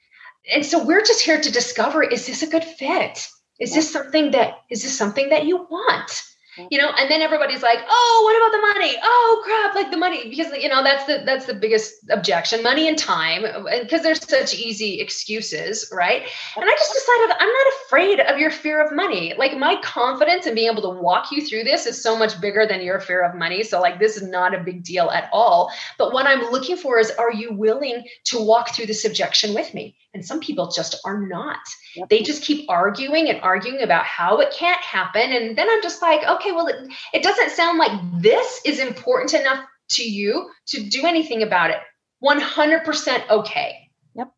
[0.53, 3.27] and so we're just here to discover is this a good fit
[3.61, 3.77] is yep.
[3.77, 6.23] this something that is this something that you want
[6.57, 6.69] Mm-hmm.
[6.71, 8.97] you know and then everybody's like oh what about the money?
[9.03, 12.87] Oh crap like the money because you know that's the that's the biggest objection money
[12.87, 13.43] and time
[13.83, 16.23] because there's such easy excuses right?
[16.57, 19.35] And i just decided i'm not afraid of your fear of money.
[19.37, 22.67] Like my confidence in being able to walk you through this is so much bigger
[22.67, 25.73] than your fear of money so like this is not a big deal at all.
[25.99, 29.75] But what i'm looking for is are you willing to walk through this objection with
[29.75, 29.97] me?
[30.15, 31.59] And some people just are not.
[32.09, 35.33] They just keep arguing and arguing about how it can't happen.
[35.33, 36.77] And then I'm just like, okay, well, it,
[37.13, 41.79] it doesn't sound like this is important enough to you to do anything about it.
[42.23, 43.91] 100% okay.
[44.15, 44.33] Yep.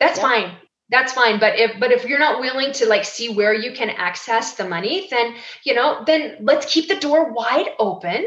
[0.00, 0.26] That's yep.
[0.26, 0.52] fine.
[0.90, 1.40] That's fine.
[1.40, 4.68] But if but if you're not willing to like see where you can access the
[4.68, 5.34] money, then
[5.64, 8.26] you know, then let's keep the door wide open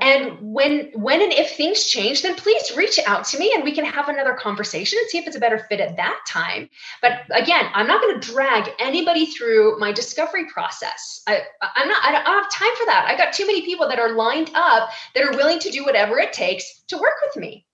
[0.00, 3.72] and when when and if things change, then please reach out to me and we
[3.72, 6.68] can have another conversation and see if it's a better fit at that time.
[7.02, 11.22] But again, I'm not going to drag anybody through my discovery process.
[11.26, 12.04] I, I'm not.
[12.04, 13.06] I don't have time for that.
[13.08, 16.18] I got too many people that are lined up that are willing to do whatever
[16.18, 17.66] it takes to work with me.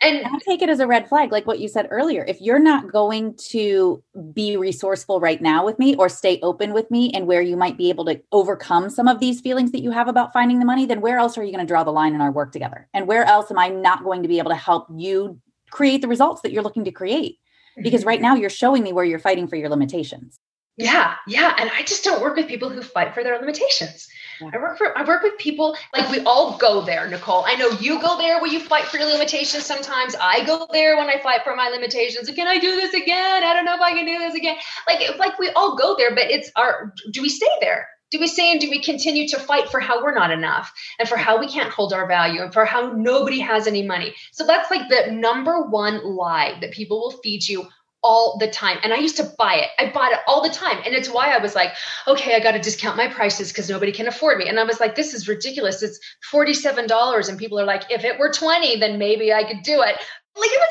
[0.00, 2.24] And I take it as a red flag, like what you said earlier.
[2.28, 6.88] If you're not going to be resourceful right now with me or stay open with
[6.88, 9.90] me and where you might be able to overcome some of these feelings that you
[9.90, 12.14] have about finding the money, then where else are you going to draw the line
[12.14, 12.86] in our work together?
[12.94, 16.08] And where else am I not going to be able to help you create the
[16.08, 17.38] results that you're looking to create?
[17.82, 18.08] Because mm-hmm.
[18.08, 20.38] right now you're showing me where you're fighting for your limitations.
[20.76, 21.56] Yeah, yeah.
[21.58, 24.08] And I just don't work with people who fight for their limitations.
[24.42, 27.44] I work for I work with people like we all go there, Nicole.
[27.46, 30.14] I know you go there where you fight for your limitations sometimes.
[30.20, 32.30] I go there when I fight for my limitations.
[32.30, 33.44] Can I do this again?
[33.44, 34.56] I don't know if I can do this again.
[34.86, 37.88] Like like we all go there, but it's our do we stay there?
[38.10, 41.06] Do we stay and do we continue to fight for how we're not enough and
[41.06, 44.14] for how we can't hold our value and for how nobody has any money?
[44.32, 47.68] So that's like the number one lie that people will feed you
[48.02, 48.78] all the time.
[48.82, 49.68] And I used to buy it.
[49.78, 50.78] I bought it all the time.
[50.84, 51.72] And it's why I was like,
[52.06, 54.48] okay, I got to discount my prices because nobody can afford me.
[54.48, 55.82] And I was like, this is ridiculous.
[55.82, 55.98] It's
[56.32, 57.28] $47.
[57.28, 59.96] And people are like, if it were 20, then maybe I could do it.
[60.36, 60.68] Like it was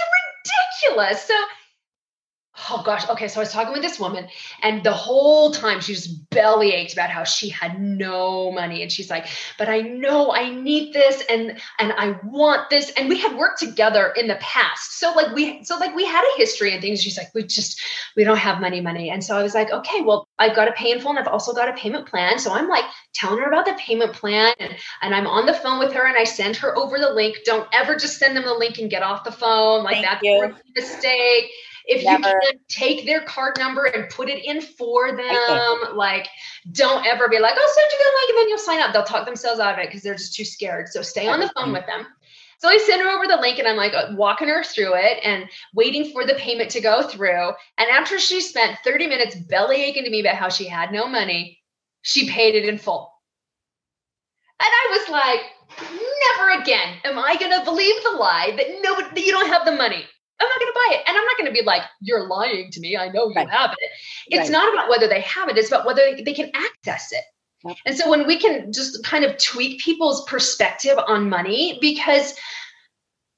[0.83, 1.23] ridiculous.
[1.23, 1.33] So
[2.69, 3.27] oh gosh, okay.
[3.27, 4.27] So I was talking with this woman,
[4.63, 8.81] and the whole time she just belly ached about how she had no money.
[8.81, 12.91] And she's like, but I know I need this and and I want this.
[12.97, 14.99] And we had worked together in the past.
[14.99, 17.01] So like we so like we had a history and things.
[17.01, 17.81] She's like, we just
[18.15, 19.09] we don't have money, money.
[19.09, 21.27] And so I was like, okay, well, I've got a pay in full and I've
[21.27, 22.39] also got a payment plan.
[22.39, 25.79] So I'm like telling her about the payment plan and, and I'm on the phone
[25.79, 27.37] with her and I send her over the link.
[27.45, 29.83] Don't ever just send them the link and get off the phone.
[29.83, 31.51] Like Thank that's a mistake
[31.87, 32.27] if Never.
[32.27, 36.27] you can take their card number and put it in for them, like
[36.71, 38.93] don't ever be like, I'll send you the link and then you'll sign up.
[38.93, 40.89] They'll talk themselves out of it because they're just too scared.
[40.89, 42.05] So stay on the phone with them.
[42.59, 45.19] So I send her over the link and I'm like uh, walking her through it
[45.23, 47.51] and waiting for the payment to go through.
[47.77, 51.07] And after she spent 30 minutes belly aching to me about how she had no
[51.07, 51.59] money,
[52.01, 53.13] she paid it in full.
[54.59, 55.41] And I was like,
[55.79, 59.65] never again am I going to believe the lie that nobody, that you don't have
[59.65, 60.05] the money.
[60.39, 61.03] I'm not going to buy it.
[61.07, 62.95] And I'm not going to be like, you're lying to me.
[62.97, 63.49] I know you right.
[63.49, 63.89] have it.
[64.27, 64.51] It's right.
[64.51, 67.23] not about whether they have it, it's about whether they can access it.
[67.85, 72.33] And so when we can just kind of tweak people's perspective on money, because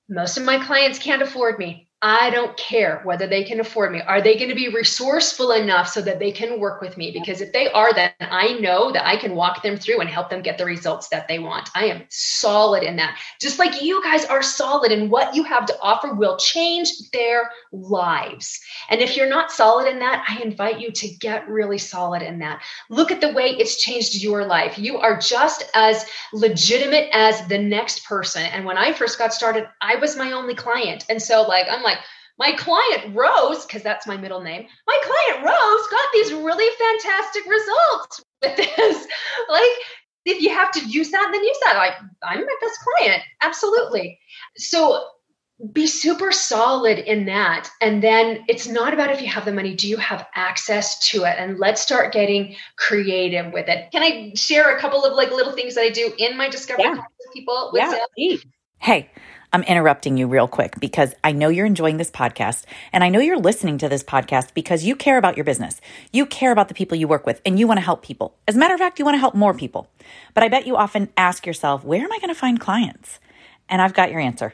[0.09, 1.88] most of my clients can't afford me.
[2.01, 3.99] I don't care whether they can afford me.
[4.01, 7.12] Are they going to be resourceful enough so that they can work with me?
[7.12, 10.29] Because if they are, then I know that I can walk them through and help
[10.29, 11.69] them get the results that they want.
[11.75, 13.19] I am solid in that.
[13.41, 17.51] Just like you guys are solid in what you have to offer will change their
[17.73, 18.62] lives.
[18.89, 22.39] And if you're not solid in that, I invite you to get really solid in
[22.39, 22.62] that.
[22.89, 24.79] Look at the way it's changed your life.
[24.79, 28.43] You are just as legitimate as the next person.
[28.43, 31.03] And when I first got started, I was my only client.
[31.09, 32.04] And so, like, I'm like, like,
[32.38, 37.43] my client Rose, because that's my middle name, my client Rose got these really fantastic
[37.45, 39.08] results with this.
[39.49, 39.71] like,
[40.25, 41.75] if you have to use that, then use that.
[41.75, 43.21] Like, I'm my best client.
[43.41, 44.19] Absolutely.
[44.56, 45.04] So
[45.73, 47.69] be super solid in that.
[47.82, 51.23] And then it's not about if you have the money, do you have access to
[51.23, 51.36] it?
[51.38, 53.91] And let's start getting creative with it.
[53.91, 56.86] Can I share a couple of like little things that I do in my discovery
[56.86, 56.95] yeah.
[56.95, 57.71] with people?
[57.73, 58.38] With yeah,
[58.78, 59.10] Hey,
[59.51, 63.19] I'm interrupting you real quick because I know you're enjoying this podcast and I know
[63.19, 65.81] you're listening to this podcast because you care about your business.
[66.13, 68.35] You care about the people you work with and you want to help people.
[68.47, 69.89] As a matter of fact, you want to help more people.
[70.35, 73.19] But I bet you often ask yourself, where am I going to find clients?
[73.67, 74.53] And I've got your answer.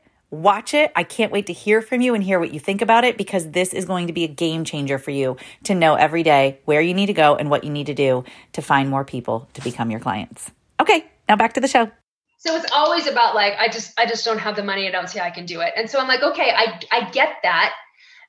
[0.31, 0.93] Watch it.
[0.95, 3.51] I can't wait to hear from you and hear what you think about it because
[3.51, 6.79] this is going to be a game changer for you to know every day where
[6.79, 9.61] you need to go and what you need to do to find more people to
[9.61, 10.49] become your clients.
[10.79, 11.91] Okay, now back to the show.
[12.37, 14.87] So it's always about like I just I just don't have the money.
[14.87, 15.73] I don't see how I can do it.
[15.75, 17.73] And so I'm like, okay, I I get that.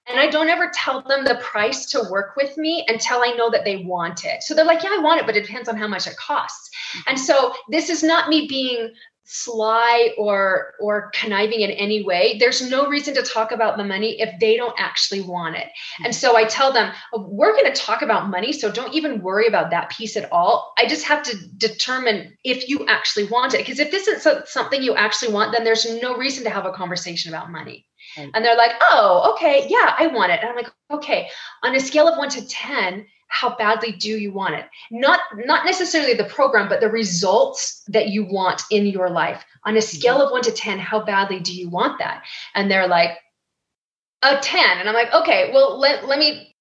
[0.09, 3.49] And I don't ever tell them the price to work with me until I know
[3.51, 4.43] that they want it.
[4.43, 6.71] So they're like, yeah, I want it, but it depends on how much it costs.
[7.07, 8.93] And so this is not me being
[9.25, 14.21] sly or or conniving in any way there's no reason to talk about the money
[14.21, 15.69] if they don't actually want it.
[15.99, 16.07] Hmm.
[16.07, 19.23] And so i tell them oh, we're going to talk about money so don't even
[19.23, 20.75] worry about that piece at all.
[20.77, 24.83] I just have to determine if you actually want it because if this isn't something
[24.83, 27.87] you actually want then there's no reason to have a conversation about money.
[28.17, 30.41] And they're like oh okay yeah i want it.
[30.41, 31.29] And i'm like okay
[31.63, 34.67] on a scale of 1 to 10 how badly do you want it?
[34.91, 39.45] Not not necessarily the program but the results that you want in your life.
[39.65, 39.97] On a mm-hmm.
[39.97, 42.25] scale of 1 to 10 how badly do you want that?
[42.55, 43.19] And they're like
[44.23, 46.55] a 10 and i'm like okay well let, let me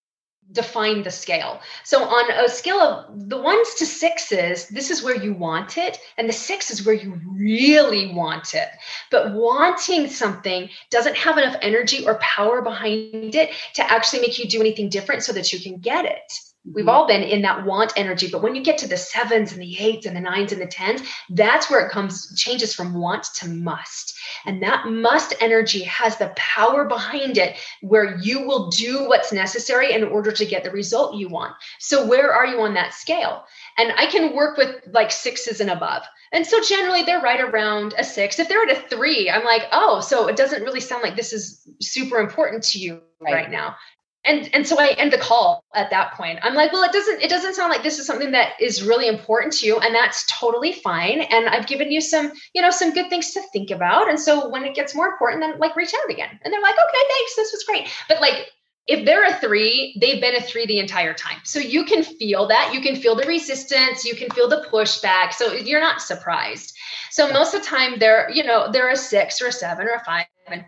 [0.51, 1.62] define the scale.
[1.84, 5.97] So on a scale of the ones to sixes this is where you want it
[6.17, 8.67] and the six is where you really want it.
[9.12, 14.47] But wanting something doesn't have enough energy or power behind it to actually make you
[14.47, 17.91] do anything different so that you can get it We've all been in that want
[17.95, 20.62] energy, but when you get to the sevens and the eights and the nines and
[20.62, 24.13] the tens, that's where it comes changes from want to must.
[24.45, 29.93] And that must energy has the power behind it where you will do what's necessary
[29.93, 31.56] in order to get the result you want.
[31.80, 33.43] So, where are you on that scale?
[33.80, 36.04] And I can work with like sixes and above.
[36.32, 38.39] And so generally they're right around a six.
[38.39, 41.34] If they're at a three, I'm like, oh, so it doesn't really sound like this
[41.34, 43.76] is super important to you right, right now
[44.25, 47.21] and and so i end the call at that point i'm like well it doesn't
[47.21, 50.25] it doesn't sound like this is something that is really important to you and that's
[50.27, 54.10] totally fine and i've given you some you know some good things to think about
[54.10, 56.75] and so when it gets more important then like reach out again and they're like
[56.75, 58.47] okay thanks this was great but like
[58.88, 61.38] if they're a three, they've been a three the entire time.
[61.43, 62.73] So you can feel that.
[62.73, 64.03] You can feel the resistance.
[64.03, 65.34] You can feel the pushback.
[65.34, 66.75] So you're not surprised.
[67.12, 69.93] So most of the time, they're, you know, they're a six or a seven or
[69.93, 70.25] a five.
[70.47, 70.65] And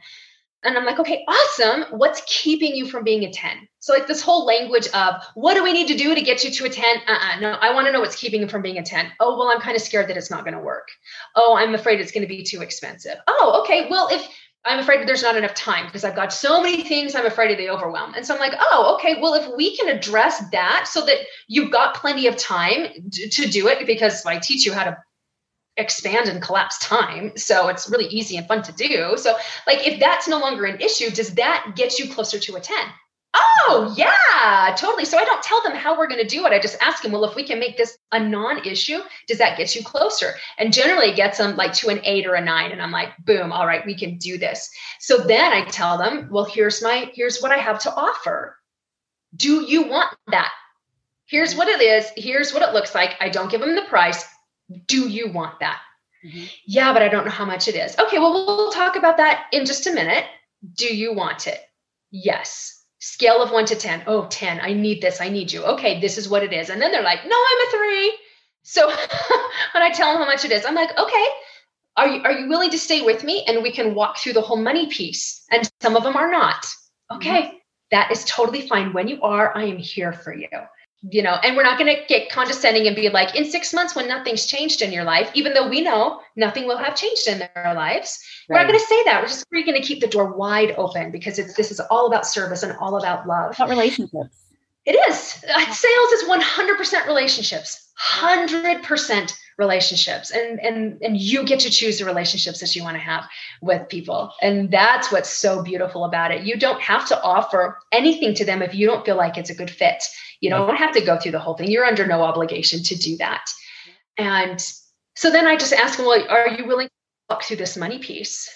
[0.63, 1.85] and I'm like, okay, awesome.
[1.97, 3.67] What's keeping you from being a 10?
[3.79, 6.51] So, like this whole language of what do we need to do to get you
[6.51, 6.85] to a 10?
[7.07, 9.11] Uh-uh, no, I want to know what's keeping you from being a 10.
[9.19, 10.87] Oh, well, I'm kind of scared that it's not going to work.
[11.35, 13.15] Oh, I'm afraid it's going to be too expensive.
[13.27, 13.87] Oh, okay.
[13.89, 14.27] Well, if
[14.65, 17.57] I'm afraid there's not enough time because I've got so many things I'm afraid of
[17.57, 18.13] the overwhelm.
[18.13, 21.17] And so I'm like, oh, okay, well, if we can address that so that
[21.47, 24.97] you've got plenty of time to do it, because I teach you how to
[25.77, 27.35] expand and collapse time.
[27.35, 29.15] So it's really easy and fun to do.
[29.17, 29.35] So,
[29.67, 32.75] like, if that's no longer an issue, does that get you closer to a 10?
[33.35, 35.05] Oh, yeah, totally.
[35.05, 36.53] So I don't tell them how we're going to do it.
[36.53, 39.57] I just ask them, well, if we can make this a non issue, does that
[39.57, 40.33] get you closer?
[40.59, 42.71] And generally it gets them like to an eight or a nine.
[42.71, 44.69] And I'm like, boom, all right, we can do this.
[44.99, 48.57] So then I tell them, well, here's my, here's what I have to offer.
[49.35, 50.51] Do you want that?
[51.25, 52.11] Here's what it is.
[52.15, 53.15] Here's what it looks like.
[53.19, 54.23] I don't give them the price.
[54.85, 55.81] Do you want that?
[56.25, 56.45] Mm-hmm.
[56.65, 57.97] Yeah, but I don't know how much it is.
[57.99, 60.25] Okay, well, we'll talk about that in just a minute.
[60.75, 61.59] Do you want it?
[62.11, 64.03] Yes scale of one to 10.
[64.07, 64.61] Oh, 10.
[64.61, 65.19] I need this.
[65.19, 65.61] I need you.
[65.65, 66.69] Okay, this is what it is.
[66.69, 68.17] And then they're like, no, I'm a three.
[68.61, 68.87] So
[69.73, 71.25] when I tell them how much it is, I'm like, okay,
[71.97, 73.43] are you, are you willing to stay with me?
[73.45, 75.45] And we can walk through the whole money piece.
[75.51, 76.65] And some of them are not.
[77.11, 77.57] Okay, mm-hmm.
[77.91, 78.93] that is totally fine.
[78.93, 80.47] When you are, I am here for you
[81.09, 83.95] you know, and we're not going to get condescending and be like, in six months
[83.95, 87.39] when nothing's changed in your life, even though we know nothing will have changed in
[87.39, 88.23] their lives.
[88.47, 88.55] Right.
[88.55, 89.21] We're not going to say that.
[89.21, 92.07] We're just we're going to keep the door wide open because it's this is all
[92.07, 93.51] about service and all about love.
[93.51, 94.39] it's About relationships.
[94.85, 95.43] It is.
[95.49, 97.89] Uh, sales is 100% relationships.
[97.99, 102.99] 100% relationships and and and you get to choose the relationships that you want to
[102.99, 103.25] have
[103.61, 108.33] with people and that's what's so beautiful about it you don't have to offer anything
[108.33, 110.03] to them if you don't feel like it's a good fit
[110.43, 111.71] you don't have to go through the whole thing.
[111.71, 113.45] You're under no obligation to do that.
[114.17, 114.61] And
[115.15, 116.93] so then I just ask them, well, are you willing to
[117.29, 118.49] walk through this money piece?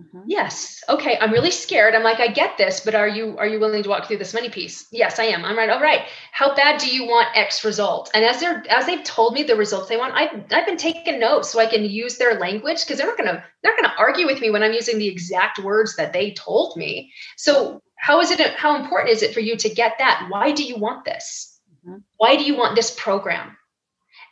[0.00, 0.22] Mm-hmm.
[0.26, 0.82] Yes.
[0.88, 1.16] Okay.
[1.20, 1.94] I'm really scared.
[1.94, 4.34] I'm like, I get this, but are you are you willing to walk through this
[4.34, 4.88] money piece?
[4.90, 5.44] Yes, I am.
[5.44, 5.70] I'm right.
[5.70, 6.02] All right.
[6.32, 8.10] How bad do you want X result?
[8.12, 11.20] And as they're as they've told me the results they want, I've I've been taking
[11.20, 14.26] notes so I can use their language because they're not gonna they're not gonna argue
[14.26, 17.12] with me when I'm using the exact words that they told me.
[17.36, 20.62] So how is it how important is it for you to get that why do
[20.62, 21.98] you want this mm-hmm.
[22.18, 23.56] why do you want this program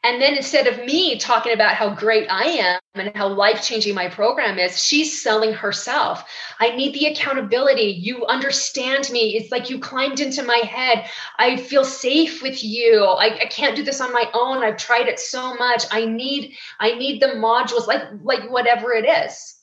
[0.04, 3.94] and then instead of me talking about how great I am and how life changing
[3.94, 6.24] my program is, she's selling herself.
[6.58, 8.00] I need the accountability.
[8.00, 9.36] You understand me.
[9.36, 11.08] It's like you climbed into my head.
[11.38, 13.04] I feel safe with you.
[13.04, 14.64] I, I can't do this on my own.
[14.64, 15.84] I've tried it so much.
[15.92, 19.61] I need, I need the modules, like, like whatever it is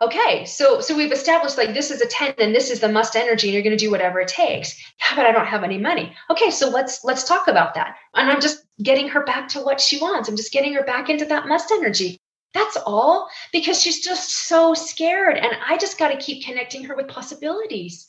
[0.00, 3.16] okay so so we've established like this is a 10 and this is the must
[3.16, 4.78] energy and you're going to do whatever it takes.
[5.00, 6.14] Yeah but i don't have any money.
[6.30, 7.96] Okay so let's let's talk about that.
[8.14, 10.28] And i'm just getting her back to what she wants.
[10.28, 12.20] I'm just getting her back into that must energy.
[12.54, 15.36] That's all because she's just so scared.
[15.36, 18.06] And i just got to keep connecting her with possibilities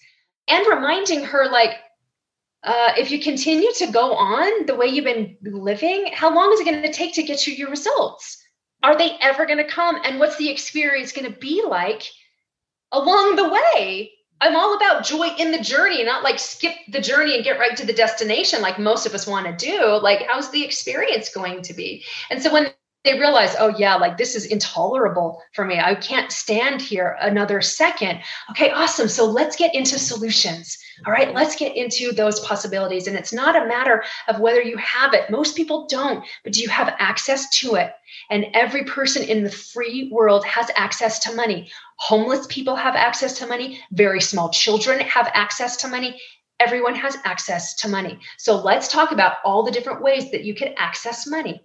[0.48, 1.78] and reminding her like
[2.62, 6.60] uh, if you continue to go on the way you've been living how long is
[6.60, 8.44] it going to take to get you your results
[8.84, 10.00] are they ever going to come?
[10.04, 12.04] And what's the experience going to be like
[12.92, 14.12] along the way?
[14.42, 17.76] I'm all about joy in the journey not like skip the journey and get right
[17.76, 20.00] to the destination like most of us want to do.
[20.02, 22.06] Like how's the experience going to be?
[22.30, 22.72] And so when
[23.06, 25.80] they realize, oh, yeah, like this is intolerable for me.
[25.80, 28.20] I can't stand here another second.
[28.52, 29.08] Okay, awesome.
[29.08, 30.78] So let's get into solutions.
[31.08, 33.08] All right, let's get into those possibilities.
[33.08, 35.30] And it's not a matter of whether you have it.
[35.30, 37.94] Most people don't, but do you have access to it?
[38.30, 41.72] And every person in the free world has access to money.
[42.00, 43.80] Homeless people have access to money.
[43.94, 46.20] Very small children have access to money.
[46.60, 48.20] Everyone has access to money.
[48.38, 51.64] So let's talk about all the different ways that you can access money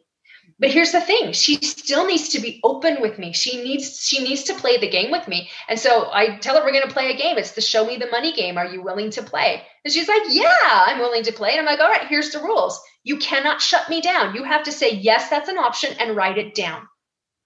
[0.59, 1.33] but here's the thing.
[1.33, 3.33] She still needs to be open with me.
[3.33, 5.49] She needs she needs to play the game with me.
[5.69, 7.39] And so i tell her we're going to play a game.
[7.39, 8.57] It's the show me the money game.
[8.57, 9.63] Are you willing to play?
[9.85, 11.51] And she's like yeah i'm willing to play.
[11.51, 12.81] And i'm like all right here's the rules.
[13.03, 14.35] You cannot shut me down.
[14.35, 16.87] You have to say yes that's an option and write it down.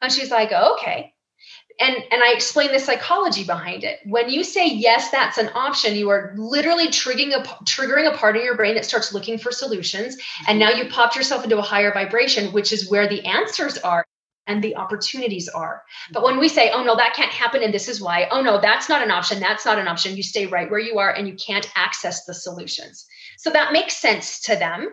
[0.03, 1.13] And she's like okay
[1.81, 4.01] and and i explain the psychology behind it.
[4.05, 8.37] When you say yes that's an option you are literally triggering a triggering a part
[8.37, 10.17] of your brain that starts looking for solutions
[10.47, 14.05] and now you popped yourself into a higher vibration which is where the answers are
[14.47, 15.83] and the opportunities are.
[16.11, 18.61] But when we say oh no that can't happen and this is why oh no
[18.61, 21.29] that's not an option that's not an option you stay right where you are and
[21.29, 23.07] you can't access the solutions.
[23.37, 24.89] So that makes sense to them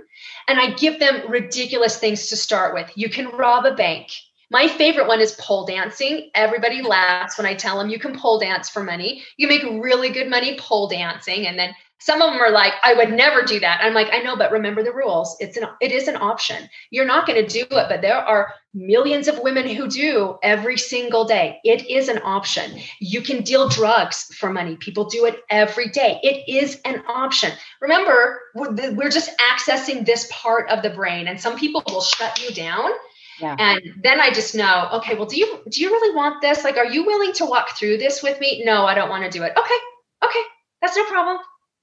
[0.47, 2.91] and i give them ridiculous things to start with.
[2.95, 4.11] You can rob a bank
[4.51, 6.29] my favorite one is pole dancing.
[6.35, 9.23] Everybody laughs when I tell them you can pole dance for money.
[9.37, 11.47] You make really good money pole dancing.
[11.47, 13.79] And then some of them are like, I would never do that.
[13.81, 15.35] I'm like, I know, but remember the rules.
[15.39, 16.69] It's an it is an option.
[16.91, 20.77] You're not going to do it, but there are millions of women who do every
[20.77, 21.59] single day.
[21.63, 22.79] It is an option.
[22.99, 24.75] You can deal drugs for money.
[24.75, 26.19] People do it every day.
[26.21, 27.51] It is an option.
[27.81, 32.53] Remember, we're just accessing this part of the brain, and some people will shut you
[32.53, 32.91] down
[33.39, 33.55] yeah.
[33.59, 36.63] And then I just know, okay, well, do you do you really want this?
[36.63, 38.63] Like, are you willing to walk through this with me?
[38.65, 39.53] No, I don't want to do it.
[39.57, 39.75] Okay,
[40.23, 40.41] okay,
[40.81, 41.37] that's no problem.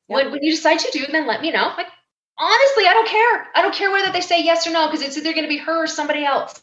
[0.08, 0.16] Yeah.
[0.16, 1.72] When, when you decide to do, then let me know.
[1.76, 1.88] Like,
[2.38, 3.48] honestly, I don't care.
[3.54, 5.58] I don't care whether they say yes or no because it's either going to be
[5.58, 6.62] her or somebody else.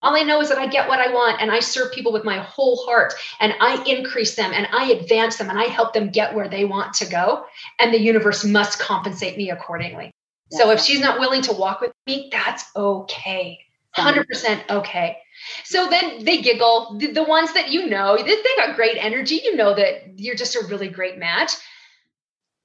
[0.00, 2.24] All I know is that I get what I want and I serve people with
[2.24, 6.10] my whole heart and I increase them and I advance them and I help them
[6.10, 7.44] get where they want to go.
[7.80, 10.12] And the universe must compensate me accordingly.
[10.52, 10.58] Yeah.
[10.58, 13.58] So if she's not willing to walk with me, that's okay.
[13.98, 15.18] 100% okay.
[15.64, 16.96] So then they giggle.
[16.98, 19.40] The, the ones that you know, they, they got great energy.
[19.44, 21.52] You know that you're just a really great match.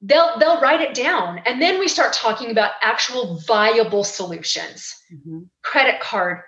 [0.02, 4.94] They'll they'll write it down, and then we start talking about actual viable solutions.
[5.14, 5.40] Mm-hmm.
[5.62, 6.42] Credit card,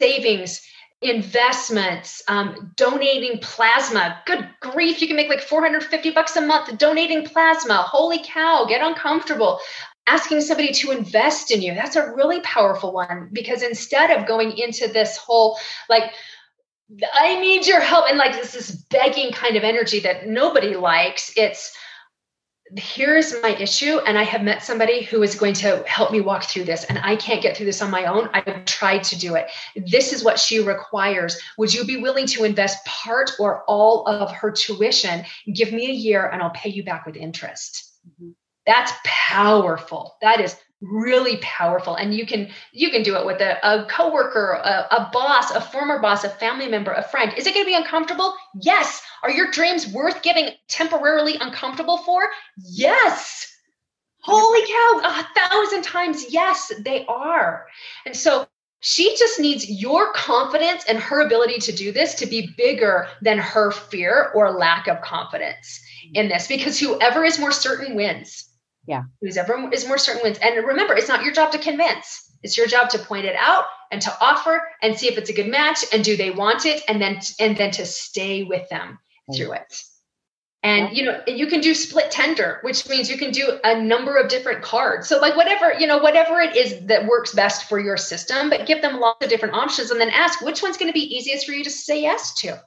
[0.00, 0.62] savings,
[1.02, 4.22] investments, um, donating plasma.
[4.26, 7.82] Good grief, you can make like 450 bucks a month donating plasma.
[7.82, 9.60] Holy cow, get uncomfortable
[10.06, 11.74] asking somebody to invest in you.
[11.74, 16.12] That's a really powerful one because instead of going into this whole like
[17.14, 21.32] i need your help and like this is begging kind of energy that nobody likes
[21.36, 21.74] it's
[22.76, 26.44] here's my issue and i have met somebody who is going to help me walk
[26.44, 28.28] through this and i can't get through this on my own.
[28.32, 29.50] I've tried to do it.
[29.76, 31.38] This is what she requires.
[31.58, 35.24] Would you be willing to invest part or all of her tuition?
[35.52, 37.92] Give me a year and i'll pay you back with interest.
[38.08, 38.30] Mm-hmm
[38.66, 40.16] that's powerful.
[40.22, 41.94] That is really powerful.
[41.96, 45.60] And you can you can do it with a, a coworker a, a boss a
[45.60, 47.32] former boss a family member a friend.
[47.36, 48.34] Is it going to be uncomfortable?
[48.60, 49.02] Yes.
[49.22, 52.28] Are your dreams worth getting temporarily uncomfortable for?
[52.58, 53.50] Yes.
[54.20, 57.66] Holy cow a thousand times yes they are.
[58.06, 58.46] And so
[58.80, 63.38] she just needs your confidence and her ability to do this to be bigger than
[63.38, 65.80] her fear or lack of confidence
[66.12, 68.53] in this because whoever is more certain wins
[68.86, 69.04] yeah.
[69.20, 70.38] Who's ever is more certain wins.
[70.38, 72.30] And remember, it's not your job to convince.
[72.42, 75.34] It's your job to point it out and to offer and see if it's a
[75.34, 78.98] good match and do they want it and then and then to stay with them
[79.34, 79.82] through it.
[80.62, 84.16] And you know, you can do split tender, which means you can do a number
[84.16, 85.08] of different cards.
[85.08, 88.66] So like whatever, you know, whatever it is that works best for your system, but
[88.66, 91.46] give them lots of different options and then ask which one's going to be easiest
[91.46, 92.60] for you to say yes to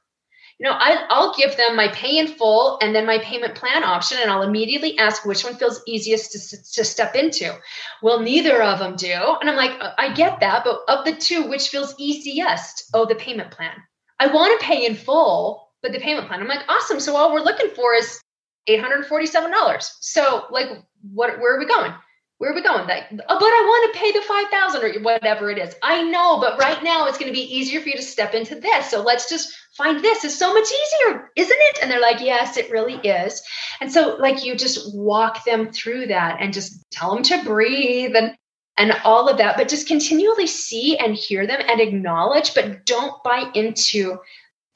[0.60, 3.84] you know, I, I'll give them my pay in full and then my payment plan
[3.84, 7.56] option, and I'll immediately ask which one feels easiest to, to step into.
[8.02, 9.14] Well, neither of them do.
[9.40, 12.90] And I'm like, uh, I get that, but of the two, which feels easiest?
[12.96, 13.76] Oh, the payment plan.
[14.20, 16.42] I want to pay in full, but the payment plan.
[16.42, 17.00] I'm like, awesome.
[17.00, 18.20] So all we're looking for is
[18.68, 19.90] $847.
[20.02, 20.70] So, like,
[21.14, 21.94] what where are we going?
[22.38, 22.88] Where are we going?
[22.88, 25.76] Like, oh, uh, but I want to pay the 5000 or whatever it is.
[25.82, 28.56] I know, but right now it's going to be easier for you to step into
[28.56, 28.92] this.
[28.92, 30.24] So let's just find this.
[30.24, 31.80] It's so much easier, isn't it?
[31.82, 33.42] And they're like, yes, it really is.
[33.82, 38.16] And so like you just walk them through that and just tell them to breathe
[38.16, 38.36] and
[38.80, 43.24] and all of that, but just continually see and hear them and acknowledge, but don't
[43.24, 44.20] buy into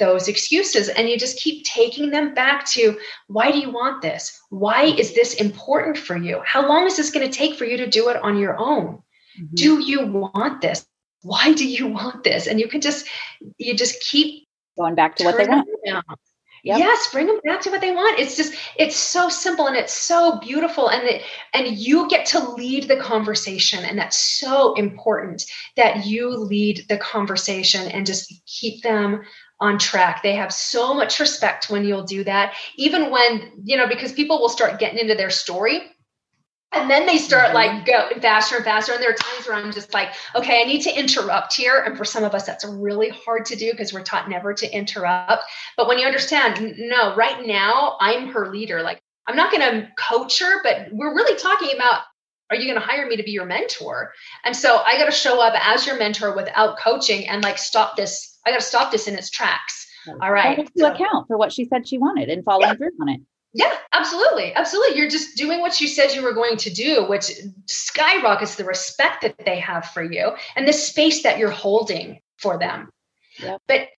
[0.02, 2.97] those excuses and you just keep taking them back to
[3.28, 4.41] why do you want this?
[4.49, 6.41] Why is this important for you?
[6.43, 9.02] How long is this going to take for you to do it on your own?
[9.39, 9.56] Mm-hmm.
[9.56, 10.86] do you want this?
[11.22, 12.47] Why do you want this?
[12.47, 13.08] And you can just
[13.58, 14.47] you just keep
[14.78, 15.68] going back to what they want.
[16.64, 16.78] Yep.
[16.78, 18.20] Yes, bring them back to what they want.
[18.20, 21.24] It's just it's so simple and it's so beautiful and it,
[21.56, 25.43] and you get to lead the conversation and that's so important
[25.76, 29.24] that you lead the conversation and just keep them
[29.62, 30.22] on track.
[30.22, 34.39] They have so much respect when you'll do that, even when, you know, because people
[34.39, 35.84] will start getting into their story
[36.74, 37.55] and then they start mm-hmm.
[37.55, 38.93] like going faster and faster.
[38.93, 41.82] And there are times where I'm just like, okay, I need to interrupt here.
[41.82, 44.76] And for some of us, that's really hard to do because we're taught never to
[44.76, 45.43] interrupt.
[45.76, 48.82] But when you understand, no, right now I'm her leader.
[48.82, 52.01] Like, I'm not going to coach her, but we're really talking about
[52.49, 54.12] are you going to hire me to be your mentor?
[54.43, 57.95] And so I got to show up as your mentor without coaching and like stop
[57.95, 59.87] this I got to stop this in its tracks.
[60.21, 60.65] All right.
[60.65, 62.75] To so, account for what she said she wanted and following yeah.
[62.75, 63.21] through on it.
[63.53, 64.53] Yeah, absolutely.
[64.53, 64.97] Absolutely.
[64.97, 67.29] You're just doing what you said you were going to do, which
[67.67, 72.57] skyrockets the respect that they have for you and the space that you're holding for
[72.57, 72.89] them.
[73.39, 73.61] Yep.
[73.67, 73.89] But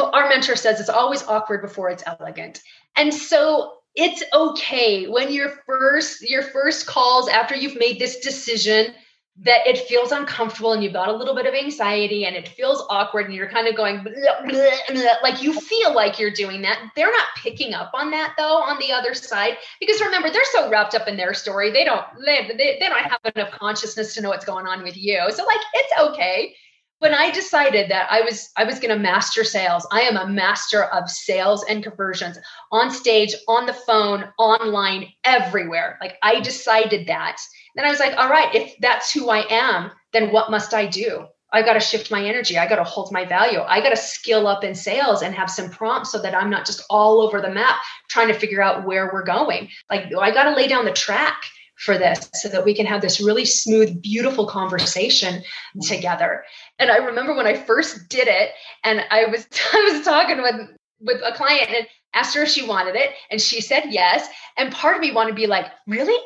[0.00, 2.62] our mentor says it's always awkward before it's elegant.
[2.96, 8.94] And so it's okay when your first your first calls after you've made this decision
[9.36, 12.84] that it feels uncomfortable and you've got a little bit of anxiety and it feels
[12.88, 14.12] awkward and you're kind of going blah,
[14.48, 16.92] blah, blah, like you feel like you're doing that.
[16.94, 20.70] They're not picking up on that though on the other side because remember they're so
[20.70, 21.72] wrapped up in their story.
[21.72, 24.96] They don't they, they, they don't have enough consciousness to know what's going on with
[24.96, 25.20] you.
[25.30, 26.54] So like it's okay.
[27.00, 30.26] When I decided that I was I was going to master sales, I am a
[30.26, 32.38] master of sales and conversions
[32.72, 35.98] on stage, on the phone, online, everywhere.
[36.00, 37.38] Like I decided that
[37.74, 40.86] then I was like, all right, if that's who I am, then what must I
[40.86, 41.26] do?
[41.52, 42.58] I got to shift my energy.
[42.58, 43.60] I got to hold my value.
[43.60, 46.66] I got to skill up in sales and have some prompts so that I'm not
[46.66, 47.76] just all over the map
[48.08, 49.68] trying to figure out where we're going.
[49.88, 51.44] Like I got to lay down the track
[51.76, 55.42] for this so that we can have this really smooth, beautiful conversation
[55.82, 56.44] together.
[56.78, 58.50] And I remember when I first did it,
[58.84, 60.54] and I was I was talking with
[61.00, 64.28] with a client and asked her if she wanted it, and she said yes.
[64.56, 66.18] And part of me wanted to be like, really?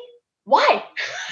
[0.45, 0.83] Why?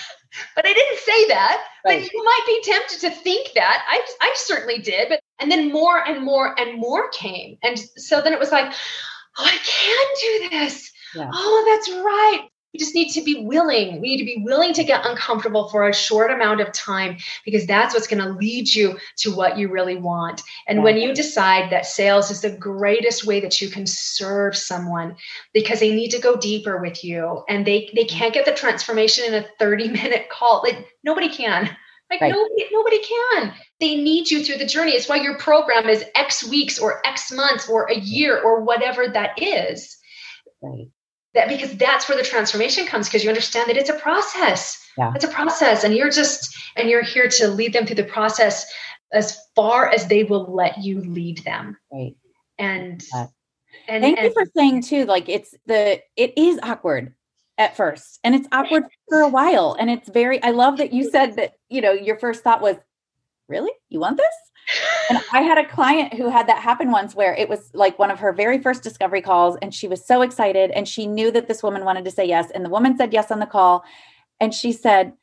[0.55, 1.63] but I didn't say that.
[1.85, 2.01] Right.
[2.01, 3.83] But you might be tempted to think that.
[3.87, 5.09] I I certainly did.
[5.09, 7.57] But and then more and more and more came.
[7.63, 8.73] And so then it was like,
[9.37, 10.91] oh, I can do this.
[11.15, 11.29] Yeah.
[11.31, 12.49] Oh, that's right.
[12.77, 13.99] We just need to be willing.
[13.99, 17.65] We need to be willing to get uncomfortable for a short amount of time because
[17.65, 20.43] that's what's going to lead you to what you really want.
[20.67, 20.83] And yeah.
[20.83, 25.15] when you decide that sales is the greatest way that you can serve someone
[25.55, 29.25] because they need to go deeper with you and they they can't get the transformation
[29.25, 30.61] in a 30 minute call.
[30.63, 31.75] Like nobody can.
[32.11, 32.31] Like right.
[32.31, 33.53] nobody, nobody can.
[33.79, 34.91] They need you through the journey.
[34.91, 39.07] It's why your program is X weeks or X months or a year or whatever
[39.07, 39.97] that is.
[40.61, 40.91] Right
[41.37, 44.83] that because that's where the transformation comes because you understand that it's a process.
[44.97, 45.13] Yeah.
[45.15, 48.65] it's a process and you're just and you're here to lead them through the process
[49.13, 51.77] as far as they will let you lead them.
[51.91, 52.15] Right.
[52.57, 53.03] And
[53.87, 57.13] and thank and, you for saying too like it's the it is awkward
[57.57, 61.09] at first and it's awkward for a while and it's very i love that you
[61.09, 62.75] said that you know your first thought was
[63.47, 63.71] really?
[63.89, 64.35] You want this
[65.09, 68.11] and I had a client who had that happen once where it was like one
[68.11, 71.47] of her very first discovery calls and she was so excited and she knew that
[71.47, 73.83] this woman wanted to say yes and the woman said yes on the call
[74.39, 75.13] and she said,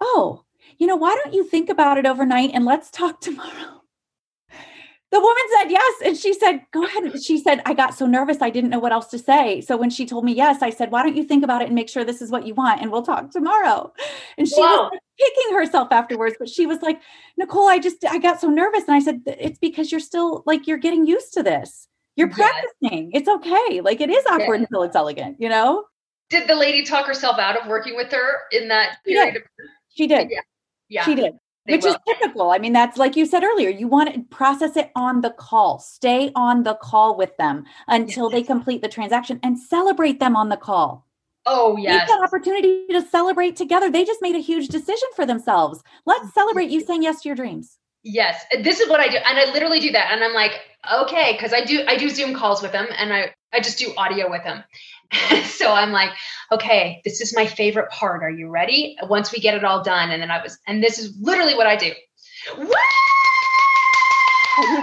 [0.00, 0.44] "Oh,
[0.78, 3.75] you know, why don't you think about it overnight and let's talk tomorrow?"
[5.12, 5.94] The woman said yes.
[6.04, 7.22] And she said, Go ahead.
[7.22, 8.38] She said, I got so nervous.
[8.40, 9.60] I didn't know what else to say.
[9.60, 11.74] So when she told me yes, I said, Why don't you think about it and
[11.74, 12.82] make sure this is what you want?
[12.82, 13.92] And we'll talk tomorrow.
[14.36, 16.36] And she was like, kicking herself afterwards.
[16.38, 17.00] But she was like,
[17.36, 18.84] Nicole, I just, I got so nervous.
[18.88, 21.88] And I said, It's because you're still like, you're getting used to this.
[22.16, 23.10] You're practicing.
[23.12, 23.22] Yes.
[23.22, 23.80] It's okay.
[23.82, 24.68] Like it is awkward yes.
[24.68, 25.84] until it's elegant, you know?
[26.30, 29.44] Did the lady talk herself out of working with her in that period?
[29.88, 30.18] She did.
[30.18, 30.30] She did.
[30.30, 30.40] Yeah.
[30.88, 31.04] Yeah.
[31.04, 31.34] She did
[31.68, 31.92] which will.
[31.92, 32.50] is typical.
[32.50, 35.78] I mean, that's like you said earlier, you want to process it on the call,
[35.78, 38.32] stay on the call with them until yes.
[38.32, 41.06] they complete the transaction and celebrate them on the call.
[41.46, 42.00] Oh, yes.
[42.00, 43.90] Take that opportunity to celebrate together.
[43.90, 45.82] They just made a huge decision for themselves.
[46.04, 46.86] Let's celebrate you mm-hmm.
[46.86, 47.78] saying yes to your dreams.
[48.08, 50.12] Yes, this is what I do, and I literally do that.
[50.12, 50.52] And I'm like,
[50.92, 53.92] okay, because I do I do Zoom calls with them, and I I just do
[53.96, 54.62] audio with them.
[55.44, 56.10] so I'm like,
[56.52, 58.22] okay, this is my favorite part.
[58.22, 58.96] Are you ready?
[59.02, 61.66] Once we get it all done, and then I was, and this is literally what
[61.66, 61.92] I do.
[62.58, 64.82] Woo!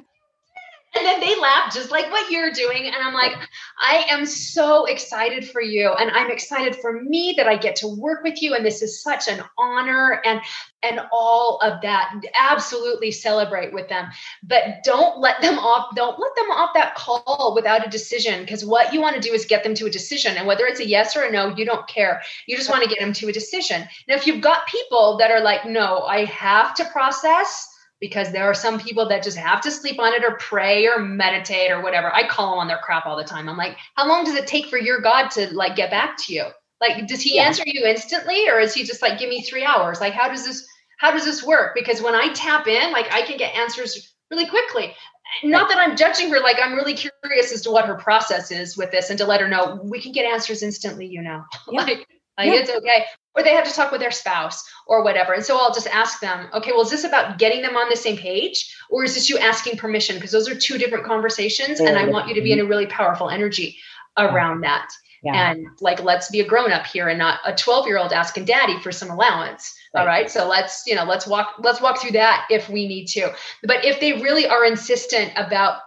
[1.04, 2.86] And then they laugh just like what you're doing.
[2.86, 3.34] And i'm like
[3.80, 5.92] i am so excited for you.
[5.92, 8.56] And i'm excited for me that i get to work with you.
[8.56, 10.42] And this is such an honor and
[10.82, 12.14] and all of that.
[12.38, 14.08] Absolutely celebrate with them.
[14.44, 18.42] But don't let them off don't let them off that call without a decision.
[18.42, 20.38] Because what you want to do is get them to a decision.
[20.38, 22.22] And whether it's a yes or a no you don't care.
[22.48, 23.84] You just want to get them to a decision.
[24.08, 27.73] Now if you've got people that are like no i have to process
[28.04, 31.00] because there are some people that just have to sleep on it or pray or
[31.00, 32.14] meditate or whatever.
[32.14, 33.48] I call them on their crap all the time.
[33.48, 36.34] I'm like, how long does it take for your God to like get back to
[36.34, 36.44] you?
[36.82, 37.44] Like, does he yeah.
[37.44, 40.02] answer you instantly or is he just like, give me three hours?
[40.02, 41.76] Like, how does this, how does this work?
[41.76, 44.94] Because when I tap in, like I can get answers really quickly.
[45.42, 48.76] Not that I'm judging her, like I'm really curious as to what her process is
[48.76, 51.42] with this and to let her know we can get answers instantly, you know.
[51.72, 51.84] Yeah.
[51.84, 52.06] like
[52.38, 52.54] like yeah.
[52.56, 53.06] it's okay
[53.36, 55.34] or they have to talk with their spouse or whatever.
[55.34, 57.96] And so I'll just ask them, okay, well, is this about getting them on the
[57.96, 60.16] same page or is this you asking permission?
[60.16, 61.80] Because those are two different conversations.
[61.80, 63.78] And I want you to be in a really powerful energy
[64.18, 64.90] around that.
[65.24, 65.52] Yeah.
[65.52, 68.46] And like, let's be a grown up here and not a 12 year old asking
[68.46, 69.74] daddy for some allowance.
[69.94, 70.02] Right.
[70.02, 70.30] All right.
[70.30, 73.34] So let's, you know, let's walk, let's walk through that if we need to.
[73.64, 75.80] But if they really are insistent about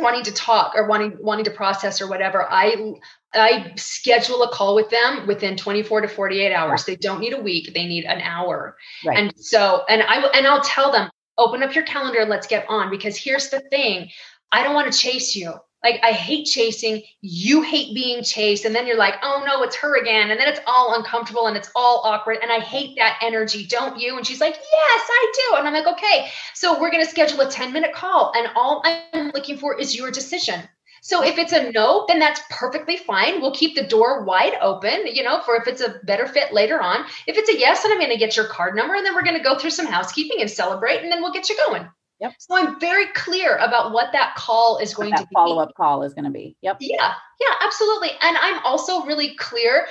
[0.00, 2.94] wanting to talk or wanting wanting to process or whatever i
[3.32, 6.84] I schedule a call with them within 24 to 48 hours.
[6.84, 8.76] They don't need a week, they need an hour.
[9.04, 9.18] Right.
[9.18, 12.90] And so and I and I'll tell them, open up your calendar, let's get on
[12.90, 14.10] because here's the thing,
[14.50, 15.54] I don't want to chase you.
[15.82, 19.76] Like I hate chasing, you hate being chased and then you're like, "Oh no, it's
[19.76, 23.18] her again." And then it's all uncomfortable and it's all awkward and I hate that
[23.22, 24.16] energy, don't you?
[24.16, 27.40] And she's like, "Yes, I do." And I'm like, "Okay, so we're going to schedule
[27.40, 30.68] a 10-minute call and all I'm looking for is your decision."
[31.02, 33.40] So if it's a no, then that's perfectly fine.
[33.40, 36.80] We'll keep the door wide open, you know, for if it's a better fit later
[36.80, 37.06] on.
[37.26, 39.22] If it's a yes, then I'm going to get your card number and then we're
[39.22, 41.88] going to go through some housekeeping and celebrate and then we'll get you going.
[42.20, 42.34] Yep.
[42.38, 45.28] So I'm very clear about what that call is going to be.
[45.32, 46.56] Follow up call is going to be.
[46.60, 46.78] Yep.
[46.80, 47.14] Yeah.
[47.40, 48.10] Yeah, absolutely.
[48.20, 49.86] And I'm also really clear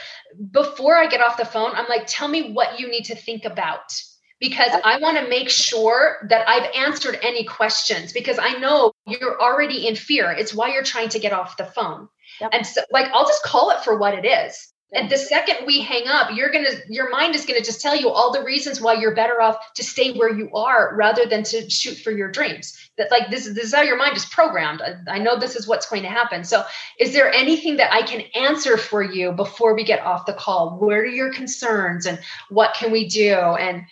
[0.51, 1.71] before I get off the phone.
[1.73, 3.91] I'm like, tell me what you need to think about
[4.39, 9.41] because I want to make sure that I've answered any questions because I know you're
[9.41, 10.31] already in fear.
[10.31, 12.07] It's why you're trying to get off the phone.
[12.39, 12.51] Yep.
[12.53, 14.71] And so, like, I'll just call it for what it is.
[14.91, 18.09] And the second we hang up, you're gonna your mind is gonna just tell you
[18.09, 21.69] all the reasons why you're better off to stay where you are rather than to
[21.69, 22.75] shoot for your dreams.
[22.97, 24.81] That like this, is this is how your mind is programmed.
[24.81, 26.43] I, I know this is what's going to happen.
[26.43, 26.63] So
[26.99, 30.79] is there anything that I can answer for you before we get off the call?
[30.79, 32.19] Where are your concerns and
[32.49, 33.35] what can we do?
[33.35, 33.83] And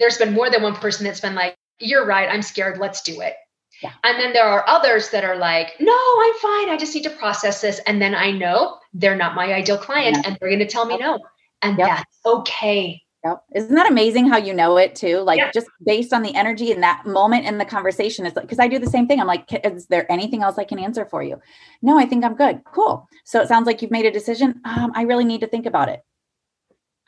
[0.00, 3.20] there's been more than one person that's been like, you're right, I'm scared, let's do
[3.20, 3.34] it.
[3.82, 3.92] Yeah.
[4.04, 6.70] And then there are others that are like, no, I'm fine.
[6.70, 7.78] I just need to process this.
[7.86, 10.22] And then I know they're not my ideal client yeah.
[10.24, 11.18] and they're going to tell me no.
[11.62, 11.88] And yep.
[11.88, 13.02] that's okay.
[13.24, 13.42] Yep.
[13.56, 15.18] Isn't that amazing how you know it too?
[15.18, 15.50] Like yeah.
[15.50, 18.24] just based on the energy in that moment in the conversation.
[18.24, 19.20] It's like, because I do the same thing.
[19.20, 21.40] I'm like, is there anything else I can answer for you?
[21.82, 22.62] No, I think I'm good.
[22.64, 23.06] Cool.
[23.24, 24.60] So it sounds like you've made a decision.
[24.64, 26.00] Um, I really need to think about it.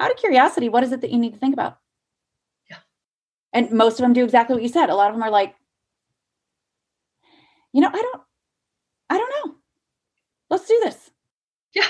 [0.00, 1.78] Out of curiosity, what is it that you need to think about?
[2.68, 2.78] Yeah.
[3.52, 4.90] And most of them do exactly what you said.
[4.90, 5.54] A lot of them are like,
[7.72, 8.22] you know, I don't,
[9.10, 9.54] I don't know.
[10.50, 11.10] Let's do this.
[11.74, 11.84] Yeah.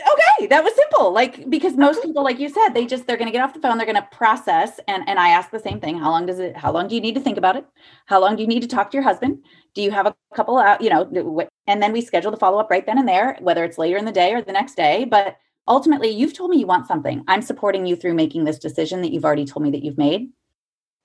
[0.00, 1.12] Okay, that was simple.
[1.12, 3.60] Like because most people, like you said, they just they're going to get off the
[3.60, 6.40] phone, they're going to process, and and I ask the same thing: How long does
[6.40, 6.56] it?
[6.56, 7.64] How long do you need to think about it?
[8.06, 9.38] How long do you need to talk to your husband?
[9.74, 10.80] Do you have a couple out?
[10.80, 13.78] You know, and then we schedule the follow up right then and there, whether it's
[13.78, 15.04] later in the day or the next day.
[15.04, 15.36] But
[15.68, 17.22] ultimately, you've told me you want something.
[17.28, 20.30] I'm supporting you through making this decision that you've already told me that you've made.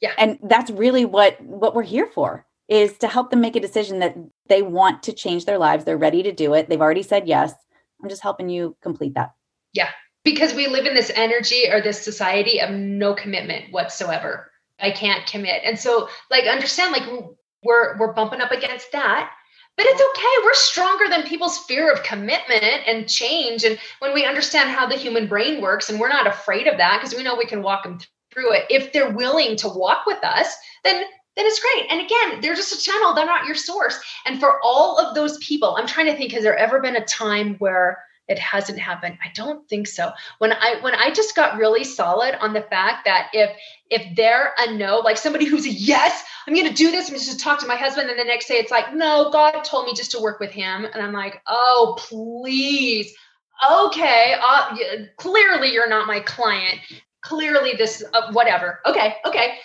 [0.02, 3.60] Yeah, and that's really what what we're here for is to help them make a
[3.60, 4.16] decision that
[4.48, 5.84] they want to change their lives.
[5.84, 6.70] They're ready to do it.
[6.70, 7.54] They've already said yes.
[8.02, 9.34] I'm just helping you complete that.
[9.74, 9.90] Yeah.
[10.24, 14.52] Because we live in this energy or this society of no commitment whatsoever.
[14.80, 15.62] I can't commit.
[15.66, 17.04] And so like understand like
[17.64, 19.32] we're we're bumping up against that.
[19.76, 20.44] But it's okay.
[20.44, 23.64] We're stronger than people's fear of commitment and change.
[23.64, 27.00] And when we understand how the human brain works, and we're not afraid of that
[27.00, 27.98] because we know we can walk them
[28.34, 28.66] through it.
[28.70, 30.54] If they're willing to walk with us,
[30.84, 31.06] then
[31.40, 31.86] then it's great.
[31.90, 33.98] And again, they're just a channel, they're not your source.
[34.26, 37.06] And for all of those people, I'm trying to think, has there ever been a
[37.06, 39.18] time where it hasn't happened?
[39.24, 40.12] I don't think so.
[40.40, 43.52] When I when I just got really solid on the fact that if
[43.90, 47.28] if they're a no, like somebody who's a yes, I'm gonna do this, I'm just
[47.28, 49.86] going to talk to my husband, and the next day it's like, no, God told
[49.86, 50.86] me just to work with him.
[50.86, 53.14] And I'm like, oh, please.
[53.72, 54.78] Okay, uh,
[55.18, 56.80] clearly you're not my client
[57.22, 59.56] clearly this uh, whatever okay okay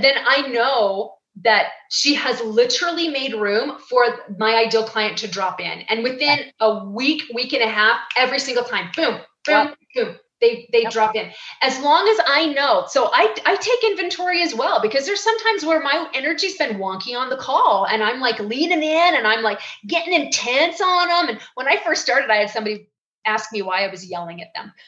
[0.00, 4.04] then I know that she has literally made room for
[4.38, 5.80] my ideal client to drop in.
[5.88, 9.14] And within a week, week and a half, every single time, boom,
[9.44, 9.78] boom, yep.
[9.94, 10.92] boom, they they yep.
[10.92, 11.30] drop in.
[11.60, 12.84] As long as I know.
[12.88, 17.18] So I I take inventory as well because there's sometimes where my energy's been wonky
[17.18, 21.28] on the call and I'm like leaning in and I'm like getting intense on them.
[21.30, 22.88] And when I first started, I had somebody
[23.26, 24.72] ask me why I was yelling at them.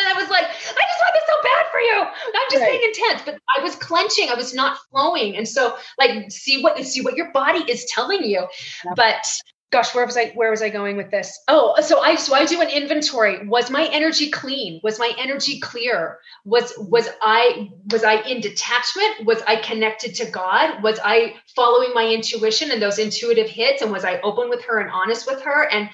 [0.00, 2.02] And I was like, I just this so bad for you.
[2.02, 2.70] I'm just right.
[2.70, 4.28] being intense, but I was clenching.
[4.28, 5.36] I was not flowing.
[5.36, 8.46] And so like see what see what your body is telling you.
[8.84, 8.96] Yep.
[8.96, 9.26] But
[9.70, 11.38] gosh, where was I where was I going with this?
[11.48, 13.46] Oh, so I so I do an inventory.
[13.46, 14.80] Was my energy clean?
[14.82, 16.18] Was my energy clear?
[16.44, 19.26] Was was I was I in detachment?
[19.26, 20.82] Was I connected to God?
[20.82, 23.82] Was I following my intuition and those intuitive hits?
[23.82, 25.68] And was I open with her and honest with her?
[25.70, 25.88] And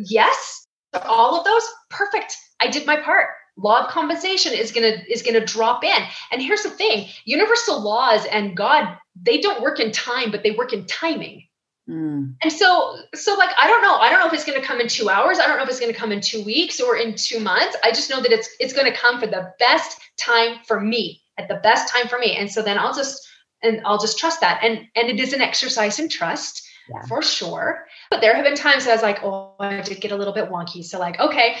[0.00, 0.66] yes,
[1.04, 2.36] all of those, perfect.
[2.60, 3.28] I did my part
[3.60, 6.02] law of compensation is going to is going to drop in.
[6.32, 10.52] And here's the thing universal laws and god they don't work in time but they
[10.52, 11.46] work in timing.
[11.88, 12.36] Mm.
[12.40, 14.80] and so so like i don't know i don't know if it's going to come
[14.80, 16.96] in two hours i don't know if it's going to come in two weeks or
[16.96, 17.74] in two months.
[17.82, 21.22] I just know that it's it's going to come for the best time for me
[21.38, 22.36] at the best time for me.
[22.36, 23.26] And so then i'll just
[23.62, 24.60] and i'll just trust that.
[24.62, 27.02] And and it is an exercise in trust yeah.
[27.08, 27.86] for sure.
[28.10, 30.34] But there have been times that i was like oh i did get a little
[30.34, 30.84] bit wonky.
[30.84, 31.56] So like okay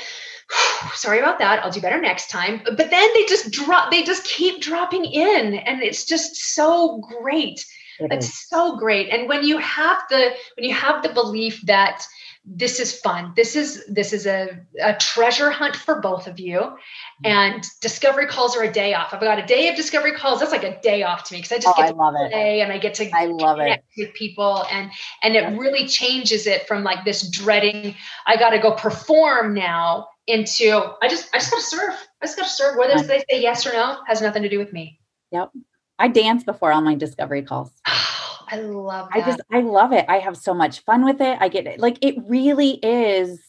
[0.94, 1.64] sorry about that.
[1.64, 2.62] I'll do better next time.
[2.64, 7.64] But then they just drop they just keep dropping in and it's just so great.
[7.98, 8.56] It's mm-hmm.
[8.56, 9.10] so great.
[9.10, 12.04] And when you have the when you have the belief that
[12.44, 16.58] this is fun this is this is a, a treasure hunt for both of you
[16.58, 17.26] mm-hmm.
[17.26, 20.50] and discovery calls are a day off i've got a day of discovery calls that's
[20.50, 22.62] like a day off to me because i just oh, get to love play it.
[22.62, 24.90] and i get to i love it with people and
[25.22, 25.56] and it yeah.
[25.56, 27.94] really changes it from like this dreading
[28.26, 30.70] i got to go perform now into
[31.02, 31.94] I just I just gotta serve.
[32.22, 32.76] I just gotta serve.
[32.76, 35.00] Whether they say yes or no has nothing to do with me.
[35.32, 35.50] Yep.
[35.98, 37.70] I dance before all my discovery calls.
[38.50, 39.22] I love that.
[39.22, 40.04] I just I love it.
[40.08, 41.38] I have so much fun with it.
[41.40, 41.80] I get it.
[41.80, 43.40] Like it really is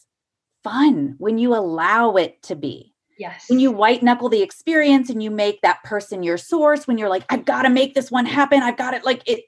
[0.64, 2.94] fun when you allow it to be.
[3.18, 3.46] Yes.
[3.50, 7.10] When you white knuckle the experience and you make that person your source, when you're
[7.10, 8.64] like, I've got to make this one happen.
[8.64, 9.06] I've got it.
[9.06, 9.44] Like it,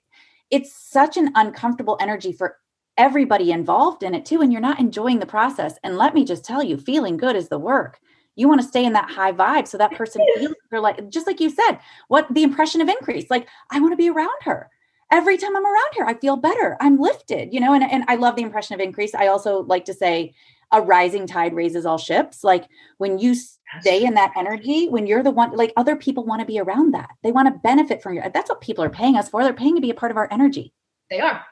[0.52, 2.58] it's such an uncomfortable energy for
[2.98, 6.46] everybody involved in it too and you're not enjoying the process and let me just
[6.46, 8.00] tell you feeling good is the work
[8.36, 11.26] you want to stay in that high vibe so that person feels they're like just
[11.26, 14.70] like you said what the impression of increase like i want to be around her
[15.14, 16.76] every time I'm around here, I feel better.
[16.82, 19.14] I'm lifted, you know, and, and I love the impression of increase.
[19.14, 20.34] I also like to say
[20.72, 22.44] a rising tide raises all ships.
[22.44, 22.66] Like
[22.98, 23.36] when you
[23.80, 26.96] stay in that energy, when you're the one, like other people want to be around
[26.96, 27.12] that.
[27.22, 29.44] They want to benefit from your, that's what people are paying us for.
[29.44, 30.74] They're paying to be a part of our energy.
[31.12, 31.46] They are.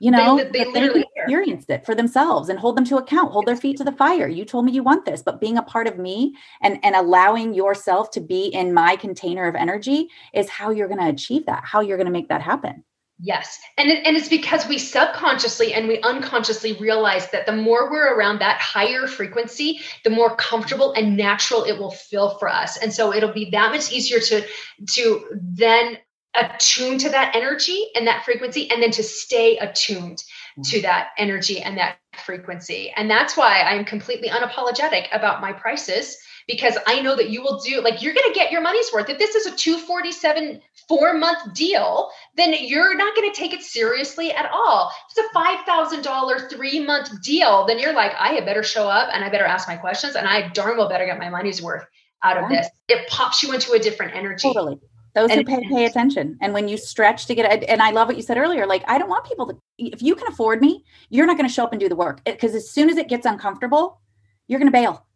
[0.00, 3.32] You know, they, they, they literally experienced it for themselves and hold them to account,
[3.32, 4.28] hold their feet to the fire.
[4.28, 7.52] You told me you want this, but being a part of me and, and allowing
[7.52, 11.64] yourself to be in my container of energy is how you're going to achieve that,
[11.64, 12.84] how you're going to make that happen.
[13.20, 13.58] Yes.
[13.76, 18.16] And, it, and it's because we subconsciously and we unconsciously realize that the more we're
[18.16, 22.76] around that higher frequency, the more comfortable and natural it will feel for us.
[22.76, 24.46] And so it'll be that much easier to,
[24.90, 25.98] to then
[26.40, 30.22] attune to that energy and that frequency and then to stay attuned
[30.64, 32.92] to that energy and that frequency.
[32.96, 37.60] And that's why I'm completely unapologetic about my prices because I know that you will
[37.60, 39.08] do like you're going to get your money's worth.
[39.08, 43.62] If this is a 247 4 month deal, then you're not going to take it
[43.62, 44.90] seriously at all.
[45.10, 49.10] If it's a $5,000 3 month deal, then you're like I had better show up
[49.12, 51.84] and I better ask my questions and I darn well better get my money's worth
[52.24, 52.66] out of this.
[52.88, 54.48] It pops you into a different energy.
[54.48, 54.80] Totally.
[55.18, 56.38] Those and, who pay pay attention.
[56.40, 58.66] And when you stretch to get it, and I love what you said earlier.
[58.66, 59.58] Like I don't want people to.
[59.78, 62.22] If you can afford me, you're not going to show up and do the work
[62.24, 64.00] because as soon as it gets uncomfortable,
[64.46, 65.06] you're going to bail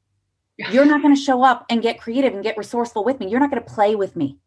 [0.70, 3.28] you're not going to show up and get creative and get resourceful with me.
[3.28, 4.38] You're not going to play with me.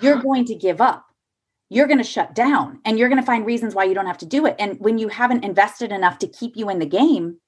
[0.00, 1.06] You're going to give up.
[1.70, 4.18] You're going to shut down and you're going to find reasons why you don't have
[4.18, 4.54] to do it.
[4.58, 7.38] And when you haven't invested enough to keep you in the game,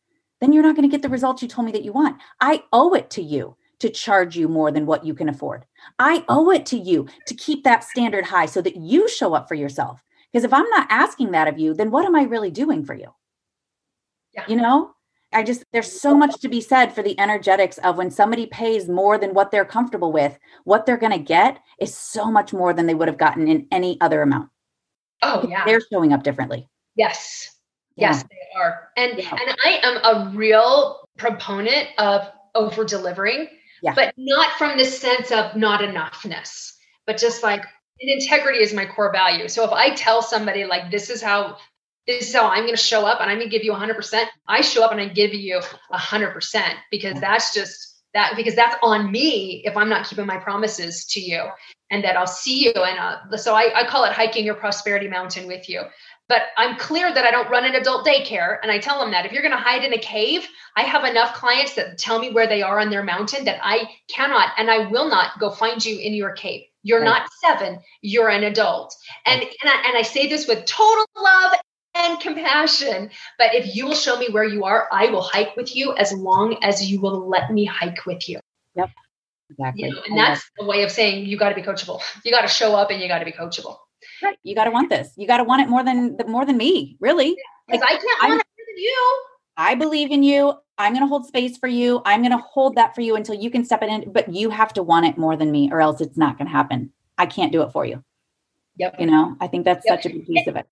[0.40, 2.20] then you're not going to get the results you told me that you want.
[2.40, 5.64] I owe it to you to charge you more than what you can afford.
[5.98, 9.48] I owe it to you to keep that standard high so that you show up
[9.48, 10.02] for yourself.
[10.32, 12.94] Because if I'm not asking that of you, then what am I really doing for
[12.94, 13.14] you?
[14.34, 14.44] Yeah.
[14.48, 14.92] You know?
[15.32, 18.88] I just, there's so much to be said for the energetics of when somebody pays
[18.88, 22.72] more than what they're comfortable with, what they're going to get is so much more
[22.72, 24.48] than they would have gotten in any other amount.
[25.22, 25.64] Oh, yeah.
[25.64, 26.68] They're showing up differently.
[26.94, 27.54] Yes.
[27.96, 28.12] Yeah.
[28.12, 28.88] Yes, they are.
[28.96, 29.30] And yeah.
[29.30, 33.48] and I am a real proponent of over delivering,
[33.82, 33.94] yeah.
[33.94, 36.72] but not from the sense of not enoughness,
[37.06, 37.64] but just like
[38.00, 39.48] integrity is my core value.
[39.48, 41.58] So if I tell somebody like this is how
[42.06, 44.24] this is how I'm going to show up and I'm going to give you 100%.
[44.46, 45.60] I show up and I give you
[45.92, 51.04] 100% because that's just that because that's on me if I'm not keeping my promises
[51.06, 51.44] to you
[51.90, 52.72] and that I'll see you.
[52.72, 55.82] And uh, so I, I call it hiking your prosperity mountain with you.
[56.28, 58.58] But I'm clear that I don't run an adult daycare.
[58.62, 60.46] And I tell them that if you're going to hide in a cave,
[60.76, 63.88] I have enough clients that tell me where they are on their mountain that I
[64.08, 66.62] cannot and I will not go find you in your cave.
[66.82, 67.06] You're right.
[67.06, 68.94] not seven, you're an adult.
[69.24, 71.52] And, and I, and I say this with total love
[71.96, 73.10] and compassion.
[73.38, 76.12] But if you will show me where you are, I will hike with you as
[76.12, 78.40] long as you will let me hike with you.
[78.74, 78.90] Yep.
[79.50, 79.84] Exactly.
[79.84, 82.02] You know, and that's a way of saying you got to be coachable.
[82.24, 83.78] You got to show up and you got to be coachable.
[84.42, 85.12] You got to want this.
[85.16, 87.36] You got to want it more than more than me, really.
[87.66, 89.24] Because like, I can't want it more than you.
[89.56, 90.54] I believe in you.
[90.78, 92.02] I'm going to hold space for you.
[92.04, 94.12] I'm going to hold that for you until you can step it in.
[94.12, 96.52] But you have to want it more than me, or else it's not going to
[96.52, 96.92] happen.
[97.18, 98.04] I can't do it for you.
[98.76, 98.96] Yep.
[99.00, 100.02] You know, I think that's yep.
[100.02, 100.66] such a big piece of it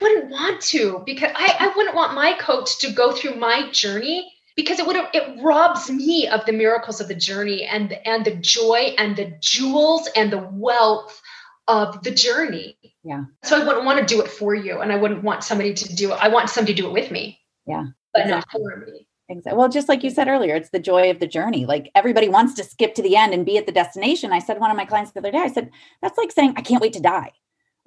[0.00, 4.32] wouldn't want to because I, I wouldn't want my coach to go through my journey
[4.56, 8.36] because it would it robs me of the miracles of the journey and and the
[8.36, 11.20] joy and the jewels and the wealth
[11.68, 12.76] of the journey.
[13.04, 13.24] Yeah.
[13.44, 15.94] So I wouldn't want to do it for you and I wouldn't want somebody to
[15.94, 16.18] do it.
[16.20, 17.38] I want somebody to do it with me.
[17.66, 17.86] Yeah.
[18.12, 18.62] But exactly.
[18.62, 19.06] not for me.
[19.28, 19.58] Exactly.
[19.58, 21.66] Well, just like you said earlier, it's the joy of the journey.
[21.66, 24.32] Like everybody wants to skip to the end and be at the destination.
[24.32, 26.62] I said one of my clients the other day, I said, that's like saying, I
[26.62, 27.32] can't wait to die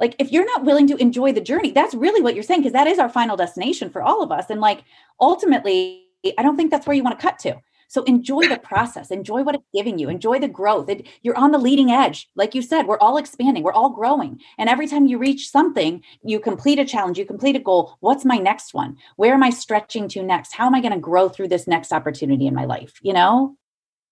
[0.02, 2.74] like if you're not willing to enjoy the journey that's really what you're saying because
[2.74, 4.84] that is our final destination for all of us and like
[5.22, 6.04] ultimately
[6.38, 7.56] i don't think that's where you want to cut to
[7.92, 10.90] so enjoy the process enjoy what it's giving you enjoy the growth.
[10.90, 12.30] It, you're on the leading edge.
[12.36, 14.40] Like you said we're all expanding we're all growing.
[14.58, 18.24] And every time you reach something you complete a challenge you complete a goal what's
[18.26, 18.98] my next one?
[19.18, 20.54] Where am i stretching to next?
[20.54, 23.58] How am i going to grow through this next opportunity in my life you know?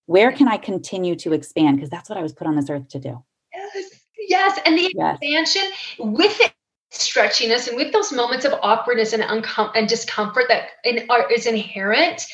[0.06, 1.78] Where can i continue to expand?
[1.78, 3.24] Because that's what i was put on this earth to do.
[3.54, 5.18] Yes Yes, and the yes.
[5.22, 5.64] expansion
[6.00, 6.54] with it
[6.92, 11.46] stretchiness and with those moments of awkwardness and uncom- and discomfort that in, are, is
[11.46, 12.26] inherent,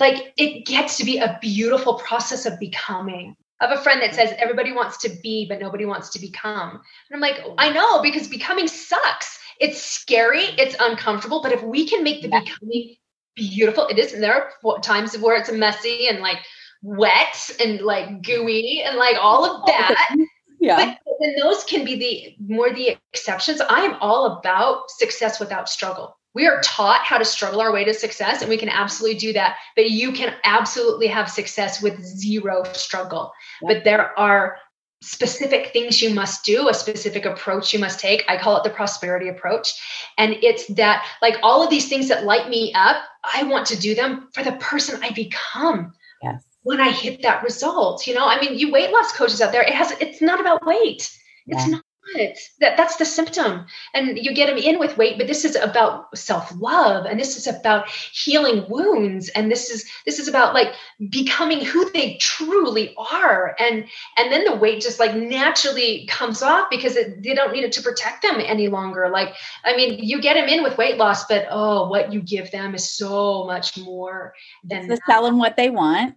[0.00, 3.34] like it gets to be a beautiful process of becoming.
[3.60, 6.70] I have a friend that says everybody wants to be, but nobody wants to become.
[6.70, 9.38] And I'm like, I know because becoming sucks.
[9.60, 12.40] It's scary, it's uncomfortable, but if we can make the yeah.
[12.40, 12.94] becoming
[13.34, 14.12] beautiful, it is.
[14.12, 16.38] And there are times where it's messy and like
[16.82, 20.16] wet and like gooey and like all of that
[20.60, 20.76] yeah.
[21.04, 23.60] But then those can be the more the exceptions.
[23.60, 26.17] I am all about success without struggle.
[26.38, 29.32] We are taught how to struggle our way to success, and we can absolutely do
[29.32, 29.56] that.
[29.74, 33.32] But you can absolutely have success with zero struggle.
[33.60, 33.74] Yeah.
[33.74, 34.56] But there are
[35.00, 38.24] specific things you must do, a specific approach you must take.
[38.28, 39.72] I call it the prosperity approach.
[40.16, 43.02] And it's that, like, all of these things that light me up,
[43.34, 45.92] I want to do them for the person I become.
[46.22, 46.44] Yes.
[46.62, 49.62] When I hit that result, you know, I mean, you weight loss coaches out there,
[49.62, 51.10] it has, it's not about weight.
[51.48, 51.78] It's yeah.
[52.14, 53.66] Not that that's the symptom.
[53.94, 57.46] And you get them in with weight but this is about self-love and this is
[57.46, 60.74] about healing wounds and this is this is about like
[61.10, 63.56] becoming who they truly are.
[63.58, 63.84] And
[64.16, 67.72] and then the weight just like naturally comes off because it, they don't need it
[67.72, 69.08] to protect them any longer.
[69.10, 69.34] Like
[69.64, 72.74] i mean you get them in with weight loss but oh what you give them
[72.74, 74.34] is so much more
[74.64, 76.16] than to sell them what they want.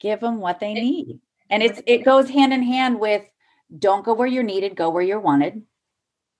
[0.00, 1.20] Give them what they need.
[1.50, 3.22] and it's it goes hand in hand with
[3.76, 5.62] don't go where you're needed, go where you're wanted.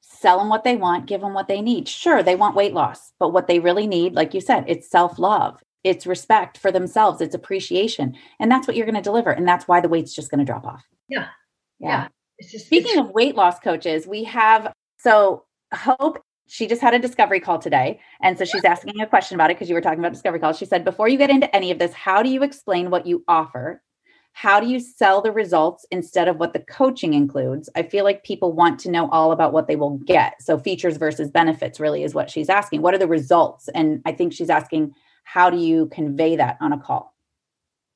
[0.00, 1.88] Sell them what they want, give them what they need.
[1.88, 5.18] Sure, they want weight loss, but what they really need, like you said, it's self
[5.18, 8.16] love, it's respect for themselves, it's appreciation.
[8.38, 9.30] And that's what you're going to deliver.
[9.30, 10.84] And that's why the weight's just going to drop off.
[11.08, 11.28] Yeah.
[11.80, 12.08] Yeah.
[12.40, 12.48] yeah.
[12.48, 17.40] Just, Speaking of weight loss coaches, we have so Hope she just had a discovery
[17.40, 17.98] call today.
[18.22, 20.58] And so she's asking a question about it because you were talking about discovery calls.
[20.58, 23.24] She said, Before you get into any of this, how do you explain what you
[23.26, 23.82] offer
[24.36, 27.70] how do you sell the results instead of what the coaching includes?
[27.74, 30.42] I feel like people want to know all about what they will get.
[30.42, 32.82] So, features versus benefits really is what she's asking.
[32.82, 33.70] What are the results?
[33.74, 37.14] And I think she's asking, how do you convey that on a call?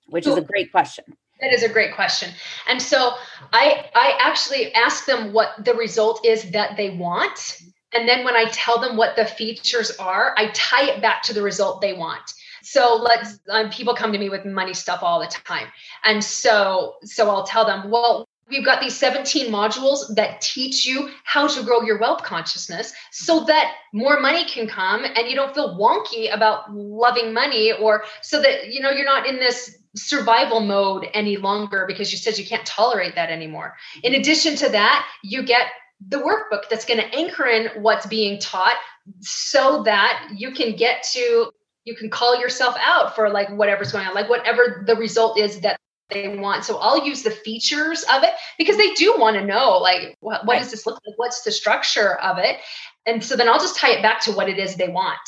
[0.07, 1.05] Which is a great question.
[1.43, 2.31] That is a great question.
[2.67, 3.13] And so
[3.53, 7.61] I I actually ask them what the result is that they want.
[7.93, 11.35] And then when I tell them what the features are, I tie it back to
[11.35, 12.33] the result they want
[12.63, 15.67] so let's um, people come to me with money stuff all the time.
[16.05, 21.11] And so so i'll tell them well we've got these 17 modules that teach you
[21.25, 25.55] how to grow your wealth consciousness so that more money can come and you don't
[25.55, 30.61] feel wonky about loving money or so that you know you're not in this survival
[30.61, 33.77] mode any longer because you said you can't tolerate that anymore.
[34.03, 35.67] In addition to that you get
[36.09, 38.77] the workbook that's going to anchor in what's being taught
[39.21, 41.51] so that you can get to
[41.85, 45.61] you can call yourself out for like whatever's going on, like whatever the result is
[45.61, 45.79] that
[46.11, 46.65] they want.
[46.65, 50.45] So I'll use the features of it because they do want to know like what,
[50.45, 50.63] what right.
[50.63, 51.19] does this look like?
[51.19, 52.59] What's the structure of it?
[53.07, 55.19] And so then I'll just tie it back to what it is they want.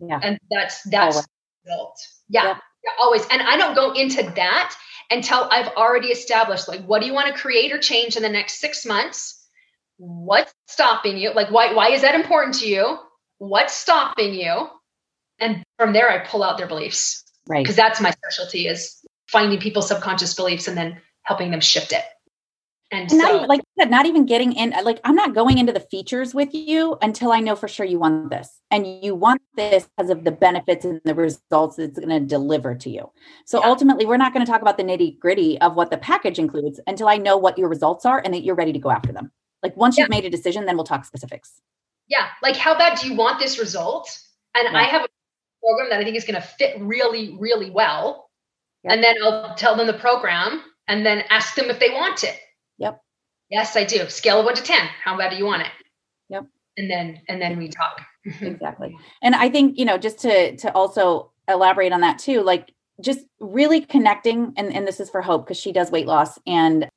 [0.00, 0.18] Yeah.
[0.22, 1.28] And that's oh, that's always.
[1.64, 1.98] result.
[2.28, 2.58] Yeah, yeah.
[2.84, 2.90] yeah.
[3.00, 3.26] Always.
[3.30, 4.74] And I don't go into that
[5.10, 8.28] until I've already established like what do you want to create or change in the
[8.28, 9.36] next six months?
[9.98, 11.32] What's stopping you?
[11.32, 12.98] Like why why is that important to you?
[13.38, 14.68] What's stopping you?
[15.40, 17.24] And from there i pull out their beliefs.
[17.48, 17.64] Right.
[17.64, 22.04] Because that's my specialty is finding people's subconscious beliefs and then helping them shift it.
[22.92, 25.78] And, and so, not, like not even getting in like i'm not going into the
[25.78, 28.60] features with you until i know for sure you want this.
[28.72, 32.74] And you want this because of the benefits and the results it's going to deliver
[32.74, 33.10] to you.
[33.46, 33.68] So yeah.
[33.68, 36.80] ultimately we're not going to talk about the nitty gritty of what the package includes
[36.88, 39.30] until i know what your results are and that you're ready to go after them.
[39.62, 40.04] Like once yeah.
[40.04, 41.60] you've made a decision then we'll talk specifics.
[42.08, 42.26] Yeah.
[42.42, 44.18] Like how bad do you want this result?
[44.56, 44.76] And yeah.
[44.76, 45.08] i have a
[45.62, 48.30] program that I think is going to fit really, really well.
[48.84, 48.92] Yep.
[48.92, 52.38] And then I'll tell them the program and then ask them if they want it.
[52.78, 53.00] Yep.
[53.50, 54.08] Yes, I do.
[54.08, 54.78] Scale of one to 10.
[55.04, 55.72] How bad do you want it?
[56.28, 56.46] Yep.
[56.76, 58.00] And then, and then we talk.
[58.40, 58.96] exactly.
[59.22, 63.20] And I think, you know, just to, to also elaborate on that too, like just
[63.38, 66.88] really connecting, and, and this is for Hope because she does weight loss and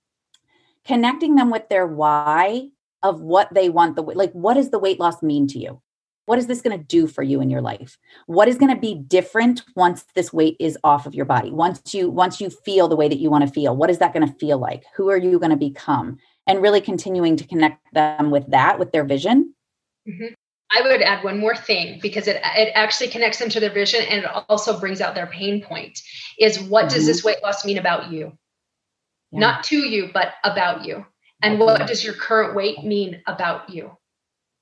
[0.85, 2.69] connecting them with their why
[3.01, 5.81] of what they want the like what does the weight loss mean to you
[6.25, 7.97] what is this going to do for you in your life?
[8.27, 11.51] What is going to be different once this weight is off of your body?
[11.51, 14.13] Once you once you feel the way that you want to feel what is that
[14.13, 14.83] going to feel like?
[14.95, 16.17] Who are you going to become?
[16.47, 19.53] And really continuing to connect them with that with their vision.
[20.07, 20.33] Mm-hmm.
[20.71, 24.01] i would add one more thing because it it actually connects them to their vision
[24.09, 26.01] and it also brings out their pain point
[26.37, 26.95] is what mm-hmm.
[26.95, 28.37] does this weight loss mean about you?
[29.31, 29.39] Yeah.
[29.39, 31.05] not to you but about you.
[31.41, 33.97] And what does your current weight mean about you?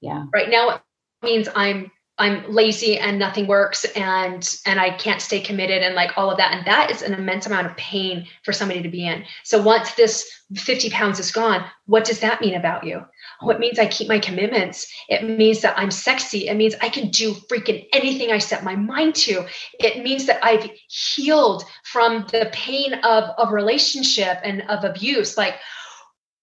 [0.02, 0.26] Yeah.
[0.34, 0.82] Right now
[1.22, 6.18] means I'm I'm lazy and nothing works and and I can't stay committed and like
[6.18, 9.08] all of that and that is an immense amount of pain for somebody to be
[9.08, 9.24] in.
[9.44, 13.04] So once this 50 pounds is gone, what does that mean about you?
[13.40, 14.86] What means I keep my commitments.
[15.10, 16.48] It means that I'm sexy.
[16.48, 19.48] It means I can do freaking anything I set my mind to.
[19.80, 25.38] It means that I've healed from the pain of a relationship and of abuse.
[25.38, 25.56] Like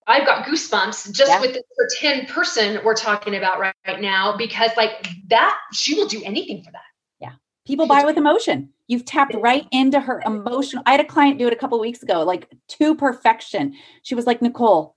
[0.09, 1.41] I've got goosebumps just yeah.
[1.41, 6.09] with the pretend person we're talking about right, right now because like that she will
[6.09, 6.81] do anything for that.
[7.21, 7.33] Yeah.
[7.67, 8.71] People buy with emotion.
[8.87, 10.83] You've tapped right into her emotional.
[10.87, 13.75] I had a client do it a couple weeks ago, like to perfection.
[14.03, 14.97] She was like, Nicole,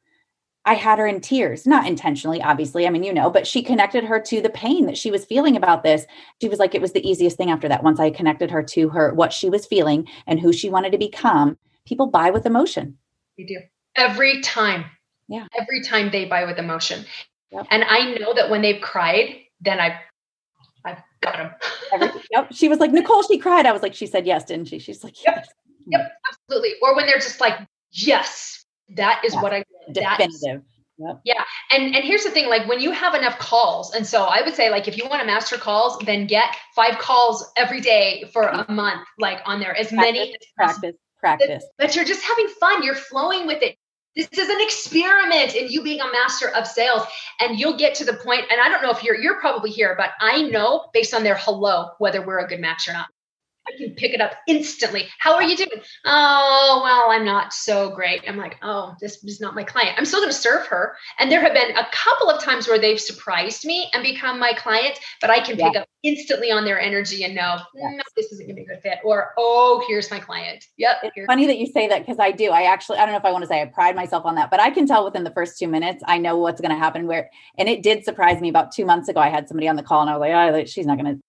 [0.63, 2.87] I had her in tears, not intentionally, obviously.
[2.87, 5.57] I mean, you know, but she connected her to the pain that she was feeling
[5.57, 6.05] about this.
[6.39, 7.83] She was like, it was the easiest thing after that.
[7.83, 10.97] Once I connected her to her, what she was feeling and who she wanted to
[10.97, 12.97] become, people buy with emotion.
[13.35, 13.57] You do
[13.97, 14.85] every time
[15.31, 15.47] Yeah.
[15.59, 17.05] Every time they buy with emotion.
[17.51, 17.67] Yep.
[17.71, 19.97] And I know that when they've cried, then I've
[20.85, 22.11] I've got them.
[22.31, 22.53] Yep.
[22.53, 23.65] She was like, Nicole, she cried.
[23.65, 24.79] I was like, she said yes, didn't she?
[24.79, 25.47] She's like, yes.
[25.87, 26.73] Yep, absolutely.
[26.81, 27.57] Or when they're just like,
[27.91, 28.65] yes,
[28.95, 29.41] that is Yeah.
[29.41, 30.63] what I is- Definitive.
[30.97, 31.21] Yep.
[31.23, 31.43] Yeah.
[31.71, 34.53] And and here's the thing, like when you have enough calls, and so I would
[34.53, 38.43] say, like if you want to master calls, then get five calls every day for
[38.43, 40.35] a month, like on there, as many as.
[40.55, 41.63] Practice, practice.
[41.79, 42.83] But you're just having fun.
[42.83, 43.75] You're flowing with it.
[44.15, 47.03] This is an experiment in you being a master of sales,
[47.39, 48.43] and you'll get to the point.
[48.51, 51.37] And I don't know if you're you're probably here, but I know based on their
[51.37, 53.07] hello whether we're a good match or not.
[53.73, 55.07] I can pick it up instantly.
[55.19, 55.81] How are you doing?
[56.05, 58.23] Oh, well, I'm not so great.
[58.27, 59.95] I'm like, oh, this is not my client.
[59.97, 60.95] I'm still going to serve her.
[61.19, 64.53] And there have been a couple of times where they've surprised me and become my
[64.53, 67.93] client, but I can pick up instantly on their energy and know, mm, Yes.
[67.95, 68.99] no, this isn't going to be a good fit.
[69.03, 70.65] Or, oh, here's my client.
[70.77, 70.97] Yep.
[71.03, 72.49] It's funny that you say that because I do.
[72.49, 74.49] I actually, I don't know if I want to say I pride myself on that,
[74.49, 77.07] but I can tell within the first two minutes, I know what's going to happen.
[77.07, 79.19] Where, and it did surprise me about two months ago.
[79.19, 81.21] I had somebody on the call and I was like, oh, she's not going to,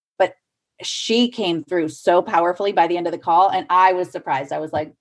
[0.83, 3.51] she came through so powerfully by the end of the call.
[3.51, 4.53] And I was surprised.
[4.53, 4.93] I was like,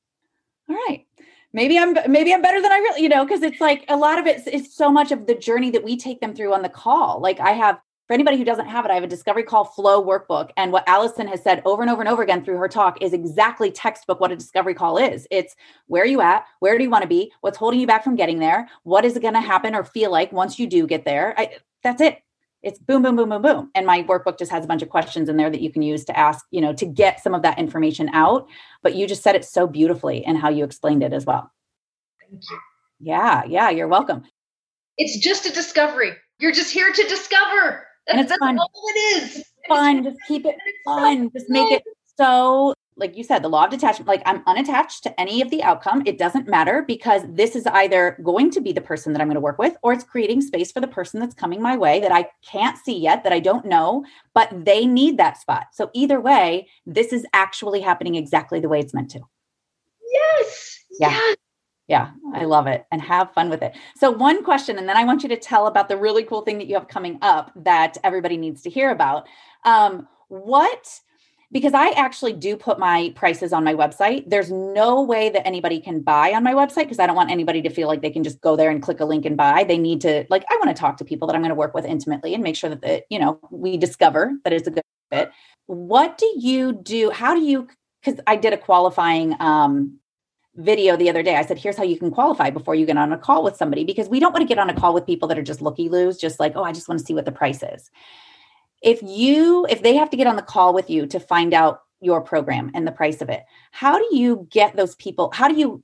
[0.70, 1.06] all right.
[1.54, 4.18] Maybe I'm maybe I'm better than I really, you know, because it's like a lot
[4.18, 6.70] of it is so much of the journey that we take them through on the
[6.70, 7.20] call.
[7.20, 7.78] Like I have
[8.12, 10.50] for anybody who doesn't have it, I have a discovery call flow workbook.
[10.58, 13.14] And what Allison has said over and over and over again through her talk is
[13.14, 15.28] exactly textbook what a discovery call is.
[15.32, 15.56] It's
[15.88, 16.46] where are you at?
[16.60, 17.32] Where do you want to be?
[17.40, 18.68] What's holding you back from getting there?
[18.84, 21.34] What is it going to happen or feel like once you do get there?
[21.38, 22.22] I, that's it.
[22.64, 23.72] It's boom, boom, boom, boom, boom.
[23.74, 26.06] And my workbook just has a bunch of questions in there that you can use
[26.06, 28.48] to ask, you know, to get some of that information out.
[28.84, 31.52] But you just said it so beautifully and how you explained it as well.
[32.20, 32.60] Thank you.
[33.00, 34.24] Yeah, yeah, you're welcome.
[34.98, 36.12] It's just a discovery.
[36.40, 37.88] You're just here to discover.
[38.08, 38.60] And it's that's fun.
[38.60, 39.44] all it is.
[39.68, 40.56] Fun, just keep it
[40.86, 41.32] fun.
[41.34, 41.84] Just make it
[42.18, 45.64] so like you said, the law of detachment, like I'm unattached to any of the
[45.64, 46.04] outcome.
[46.06, 49.36] It doesn't matter because this is either going to be the person that I'm going
[49.36, 52.12] to work with, or it's creating space for the person that's coming my way that
[52.12, 55.68] I can't see yet, that I don't know, but they need that spot.
[55.74, 59.22] So either way, this is actually happening exactly the way it's meant to.
[60.12, 60.80] Yes.
[61.00, 61.12] Yeah.
[61.12, 61.38] Yes.
[61.88, 63.76] Yeah, I love it and have fun with it.
[63.98, 66.58] So, one question, and then I want you to tell about the really cool thing
[66.60, 69.28] that you have coming up that everybody needs to hear about.
[69.66, 71.02] Um, what,
[71.52, 74.24] because I actually do put my prices on my website.
[74.28, 77.62] There's no way that anybody can buy on my website because I don't want anybody
[77.64, 79.64] to feel like they can just go there and click a link and buy.
[79.64, 81.74] They need to, like, I want to talk to people that I'm going to work
[81.74, 84.84] with intimately and make sure that, the, you know, we discover that it's a good
[85.12, 85.32] fit.
[85.66, 87.10] What do you do?
[87.12, 87.68] How do you,
[88.04, 89.98] because I did a qualifying, um,
[90.56, 91.36] video the other day.
[91.38, 93.86] I said, here's how you can qualify before you get on a call with somebody
[93.86, 95.88] because we don't want to get on a call with people that are just looky
[95.88, 97.90] loos, just like, oh, I just want to see what the price is.
[98.82, 101.82] If you, if they have to get on the call with you to find out
[102.02, 105.32] your program and the price of it, how do you get those people?
[105.34, 105.84] How do you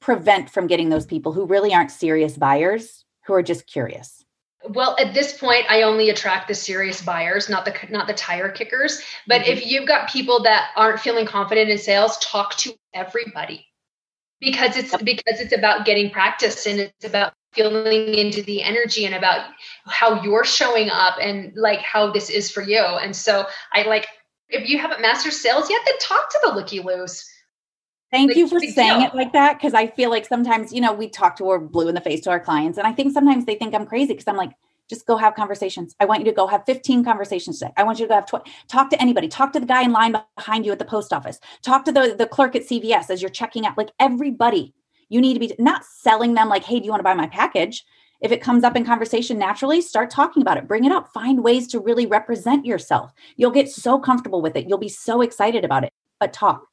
[0.00, 4.24] prevent from getting those people who really aren't serious buyers who are just curious?
[4.70, 8.50] Well, at this point, I only attract the serious buyers, not the not the tire
[8.50, 9.02] kickers.
[9.26, 9.48] But Mhm.
[9.48, 13.66] if you've got people that aren't feeling confident in sales, talk to everybody
[14.40, 19.14] because it's because it's about getting practice and it's about feeling into the energy and
[19.14, 19.50] about
[19.86, 22.80] how you're showing up and like how this is for you.
[22.80, 24.06] And so I like
[24.48, 27.28] if you haven't mastered sales yet, then talk to the looky loos.
[28.10, 29.08] Thank Like, you for saying deal.
[29.08, 31.88] it like that because I feel like sometimes, you know, we talk to we're blue
[31.88, 32.78] in the face to our clients.
[32.78, 34.52] And I think sometimes they think I'm crazy because I'm like,
[34.88, 35.94] just go have conversations.
[36.00, 37.72] I want you to go have 15 conversations today.
[37.76, 38.50] I want you to go have 20.
[38.68, 39.28] Talk to anybody.
[39.28, 41.38] Talk to the guy in line behind you at the post office.
[41.60, 43.76] Talk to the, the clerk at CVS as you're checking out.
[43.76, 44.72] Like everybody,
[45.08, 47.26] you need to be not selling them like, hey, do you want to buy my
[47.26, 47.84] package?
[48.20, 50.66] If it comes up in conversation naturally, start talking about it.
[50.66, 51.12] Bring it up.
[51.12, 53.12] Find ways to really represent yourself.
[53.36, 54.68] You'll get so comfortable with it.
[54.68, 55.92] You'll be so excited about it.
[56.18, 56.64] But talk.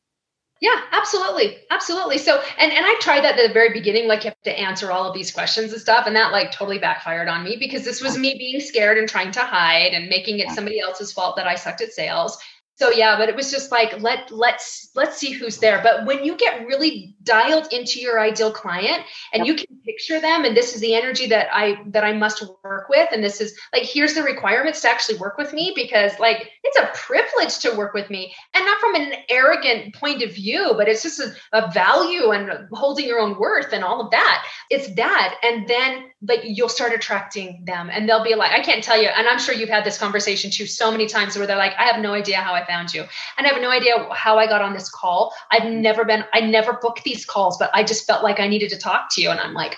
[0.62, 1.58] Yeah, absolutely.
[1.70, 2.18] Absolutely.
[2.18, 4.92] So, and and I tried that at the very beginning, like you have to answer
[4.92, 6.08] all of these questions and stuff.
[6.08, 9.32] And that like totally backfired on me because this was me being scared and trying
[9.32, 12.38] to hide and making it somebody else's fault that I sucked at sales.
[12.76, 15.82] So yeah, but it was just like let let's let's see who's there.
[15.84, 19.04] But when you get really dialed into your ideal client
[19.34, 22.44] and you can picture them and this is the energy that I that I must
[22.64, 26.18] work with and this is like here's the requirements to actually work with me because
[26.20, 30.34] like it's a privilege to work with me and not from an arrogant point of
[30.34, 34.12] view, but it's just a, a value and holding your own worth and all of
[34.12, 34.46] that.
[34.70, 38.84] It's that and then like you'll start attracting them and they'll be like I can't
[38.84, 41.58] tell you and I'm sure you've had this conversation too so many times where they're
[41.58, 43.06] like I have no idea how I found you
[43.38, 45.34] and I have no idea how I got on this call.
[45.52, 45.82] I've mm.
[45.82, 48.78] never been, I never booked these calls, but I just felt like I needed to
[48.78, 49.30] talk to you.
[49.30, 49.78] And I'm like,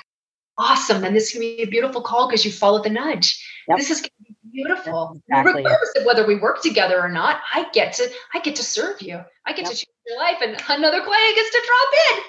[0.57, 1.01] awesome.
[1.01, 3.43] Then this can be a beautiful call because you followed the nudge.
[3.67, 3.77] Yep.
[3.77, 5.21] This is going to be beautiful.
[5.27, 5.63] Exactly.
[5.63, 9.01] Regardless of whether we work together or not, I get to, I get to serve
[9.01, 9.21] you.
[9.45, 9.71] I get Yep.
[9.71, 12.23] to change your life and another client gets to drop in.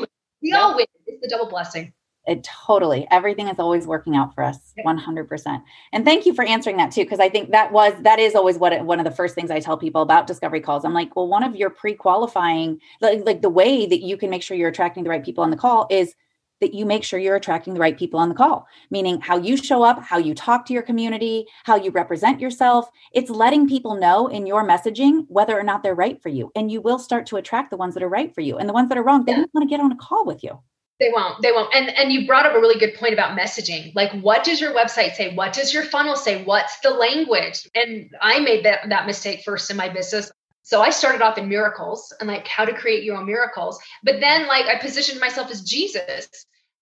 [0.00, 0.06] Boom.
[0.42, 0.60] We Yep.
[0.60, 0.86] all win.
[1.06, 1.92] It's the double blessing.
[2.26, 3.08] It totally.
[3.10, 5.62] Everything is always working out for us, one hundred percent.
[5.92, 8.58] And thank you for answering that too, because I think that was that is always
[8.58, 10.84] what it, one of the first things I tell people about discovery calls.
[10.84, 14.42] I'm like, well, one of your pre-qualifying, like, like the way that you can make
[14.42, 16.14] sure you're attracting the right people on the call is
[16.60, 19.56] that you make sure you're attracting the right people on the call, meaning how you
[19.56, 22.90] show up, how you talk to your community, how you represent yourself.
[23.14, 26.52] It's letting people know in your messaging whether or not they're right for you.
[26.54, 28.58] And you will start to attract the ones that are right for you.
[28.58, 29.38] And the ones that are wrong, they yeah.
[29.38, 30.60] don't want to get on a call with you.
[31.00, 31.40] They won't.
[31.40, 31.74] They won't.
[31.74, 33.92] And and you brought up a really good point about messaging.
[33.94, 35.34] Like, what does your website say?
[35.34, 36.44] What does your funnel say?
[36.44, 37.68] What's the language?
[37.74, 40.30] And I made that that mistake first in my business.
[40.62, 43.80] So I started off in miracles and like how to create your own miracles.
[44.04, 46.28] But then like I positioned myself as Jesus.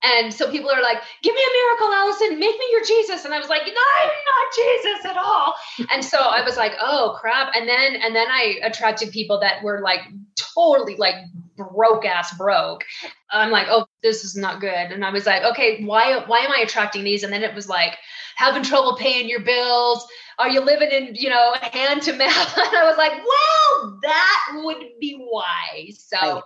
[0.02, 3.24] And so people are like, give me a miracle, Allison, make me your Jesus.
[3.24, 5.54] And I was like, no, I'm not Jesus at all.
[5.90, 7.52] And so I was like, oh crap.
[7.54, 10.00] And then, and then I attracted people that were like
[10.36, 11.16] totally like
[11.56, 12.84] broke ass broke.
[13.30, 14.70] I'm like, oh, this is not good.
[14.70, 17.24] And I was like, okay, why, why am I attracting these?
[17.24, 17.98] And then it was like,
[18.36, 20.06] having trouble paying your bills.
[20.38, 22.58] Are you living in, you know, hand to mouth?
[22.58, 25.90] And I was like, well, that would be why.
[25.96, 26.42] So right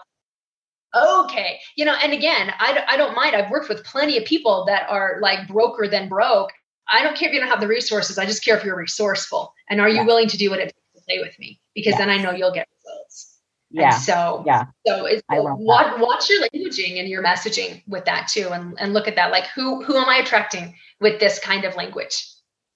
[0.95, 1.61] okay.
[1.77, 3.35] You know and again I, I don't mind.
[3.35, 6.51] I've worked with plenty of people that are like broker than broke.
[6.91, 8.19] I don't care if you don't have the resources.
[8.19, 9.55] I just care if you're resourceful.
[9.71, 10.05] And are you yeah.
[10.05, 11.61] willing to do what it takes to play with me?
[11.75, 11.99] Because yes.
[11.99, 13.39] then i know you'll get results.
[13.71, 13.95] Yeah.
[13.95, 14.65] and so yeah.
[14.87, 19.09] so it's watch, watch your languaging and your messaging with that too and, and look
[19.09, 19.31] at that.
[19.33, 22.32] Like who who am i attracting with this kind of language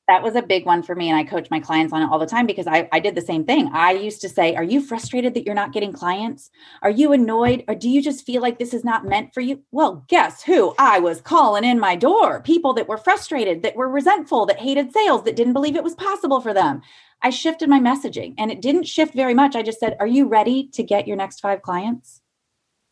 [0.08, 2.18] that was a big one for me and i coach my clients on it all
[2.18, 3.70] the time because I, I did the same thing.
[3.72, 6.50] I used to say are you frustrated that you're not getting clients?
[6.82, 7.64] Are you annoyed?
[7.68, 9.62] Or do you just feel like this is not meant for you?
[9.70, 10.74] Well guess who?
[10.78, 14.92] I was calling in my door people that were frustrated that were resentful that hated
[14.92, 16.82] sales that didn't believe it was possible for them.
[17.22, 19.56] I shifted my messaging and it didn't shift very much.
[19.56, 22.20] I just said are you ready to get your next five clients?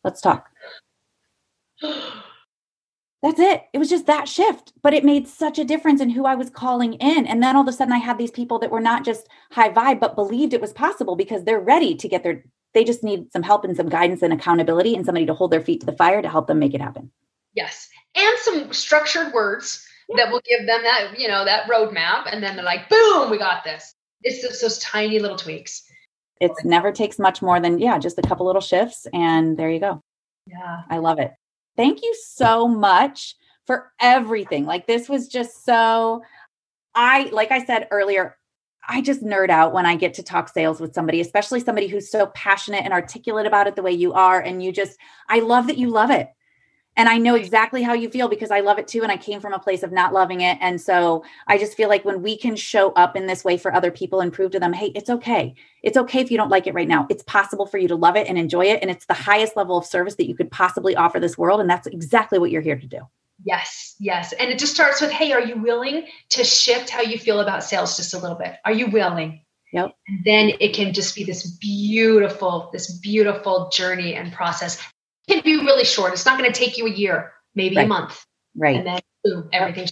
[0.03, 0.49] Let's talk
[3.21, 3.63] that's it.
[3.73, 6.49] It was just that shift, but it made such a difference in who I was
[6.49, 7.25] calling in.
[7.25, 9.69] And then all of a sudden, I had these people that were not just high
[9.69, 12.43] vibe, but believed it was possible because they're ready to get their,
[12.73, 15.61] they just need some help and some guidance and accountability and somebody to hold their
[15.61, 17.11] feet to the fire to help them make it happen.
[17.53, 17.89] Yes.
[18.15, 20.17] And some structured words yeah.
[20.17, 22.31] that will give them that, you know, that roadmap.
[22.31, 23.95] And then they're like, boom, we got this.
[24.21, 25.83] It's just those tiny little tweaks.
[26.41, 29.07] It never takes much more than, yeah, just a couple little shifts.
[29.13, 30.01] And there you go.
[30.47, 30.81] Yeah.
[30.89, 31.31] I love it
[31.75, 33.35] thank you so much
[33.65, 34.65] for everything.
[34.65, 36.21] Like this was just so
[36.93, 38.37] I like I said earlier,
[38.87, 42.09] I just nerd out when I get to talk sales with somebody, especially somebody who's
[42.09, 44.97] so passionate and articulate about it the way you are and you just
[45.29, 46.29] I love that you love it.
[46.97, 49.03] And I know exactly how you feel because I love it too.
[49.03, 50.57] And I came from a place of not loving it.
[50.61, 53.73] And so I just feel like when we can show up in this way for
[53.73, 55.55] other people and prove to them, hey, it's okay.
[55.83, 57.05] It's okay if you don't like it right now.
[57.09, 58.79] It's possible for you to love it and enjoy it.
[58.81, 61.59] And it's the highest level of service that you could possibly offer this world.
[61.59, 62.99] And that's exactly what you're here to do.
[63.43, 64.31] Yes, yes.
[64.33, 67.63] And it just starts with, hey, are you willing to shift how you feel about
[67.63, 68.55] sales just a little bit?
[68.63, 69.41] Are you willing?
[69.73, 69.91] Yep.
[70.07, 74.81] And then it can just be this beautiful, this beautiful journey and process
[75.27, 76.13] can be really short.
[76.13, 77.85] It's not going to take you a year, maybe right.
[77.85, 78.25] a month.
[78.55, 78.77] Right.
[78.77, 79.87] And then boom, everything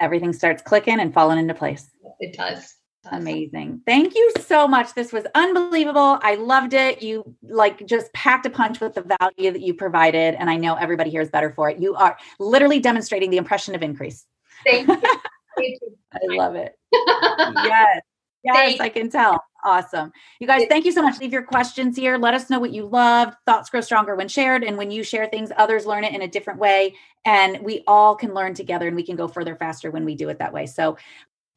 [0.00, 1.90] everything starts clicking and falling into place.
[2.20, 2.74] It does.
[3.10, 3.80] Amazing.
[3.86, 4.94] Thank you so much.
[4.94, 6.18] This was unbelievable.
[6.22, 7.02] I loved it.
[7.02, 10.34] You like just packed a punch with the value that you provided.
[10.34, 11.78] And I know everybody here is better for it.
[11.78, 14.26] You are literally demonstrating the impression of increase.
[14.64, 14.96] Thank you.
[15.56, 15.96] Thank you.
[16.12, 16.74] I love it.
[16.92, 18.02] yes.
[18.42, 19.42] Yes, I can tell.
[19.64, 20.12] Awesome.
[20.38, 21.18] You guys, thank you so much.
[21.20, 22.16] Leave your questions here.
[22.16, 23.34] Let us know what you loved.
[23.46, 24.64] Thoughts grow stronger when shared.
[24.64, 26.94] And when you share things, others learn it in a different way.
[27.26, 30.30] And we all can learn together and we can go further faster when we do
[30.30, 30.64] it that way.
[30.64, 30.96] So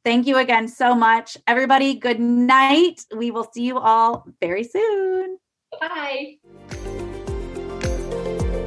[0.03, 1.37] thank you again so much.
[1.47, 3.05] Everybody, good night.
[3.15, 5.37] We will see you all very soon.
[5.79, 6.37] Bye.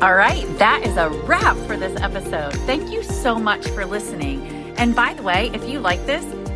[0.03, 2.53] All right, that is a wrap for this episode.
[2.67, 4.43] Thank you so much for listening.
[4.77, 6.23] And by the way, if you like this,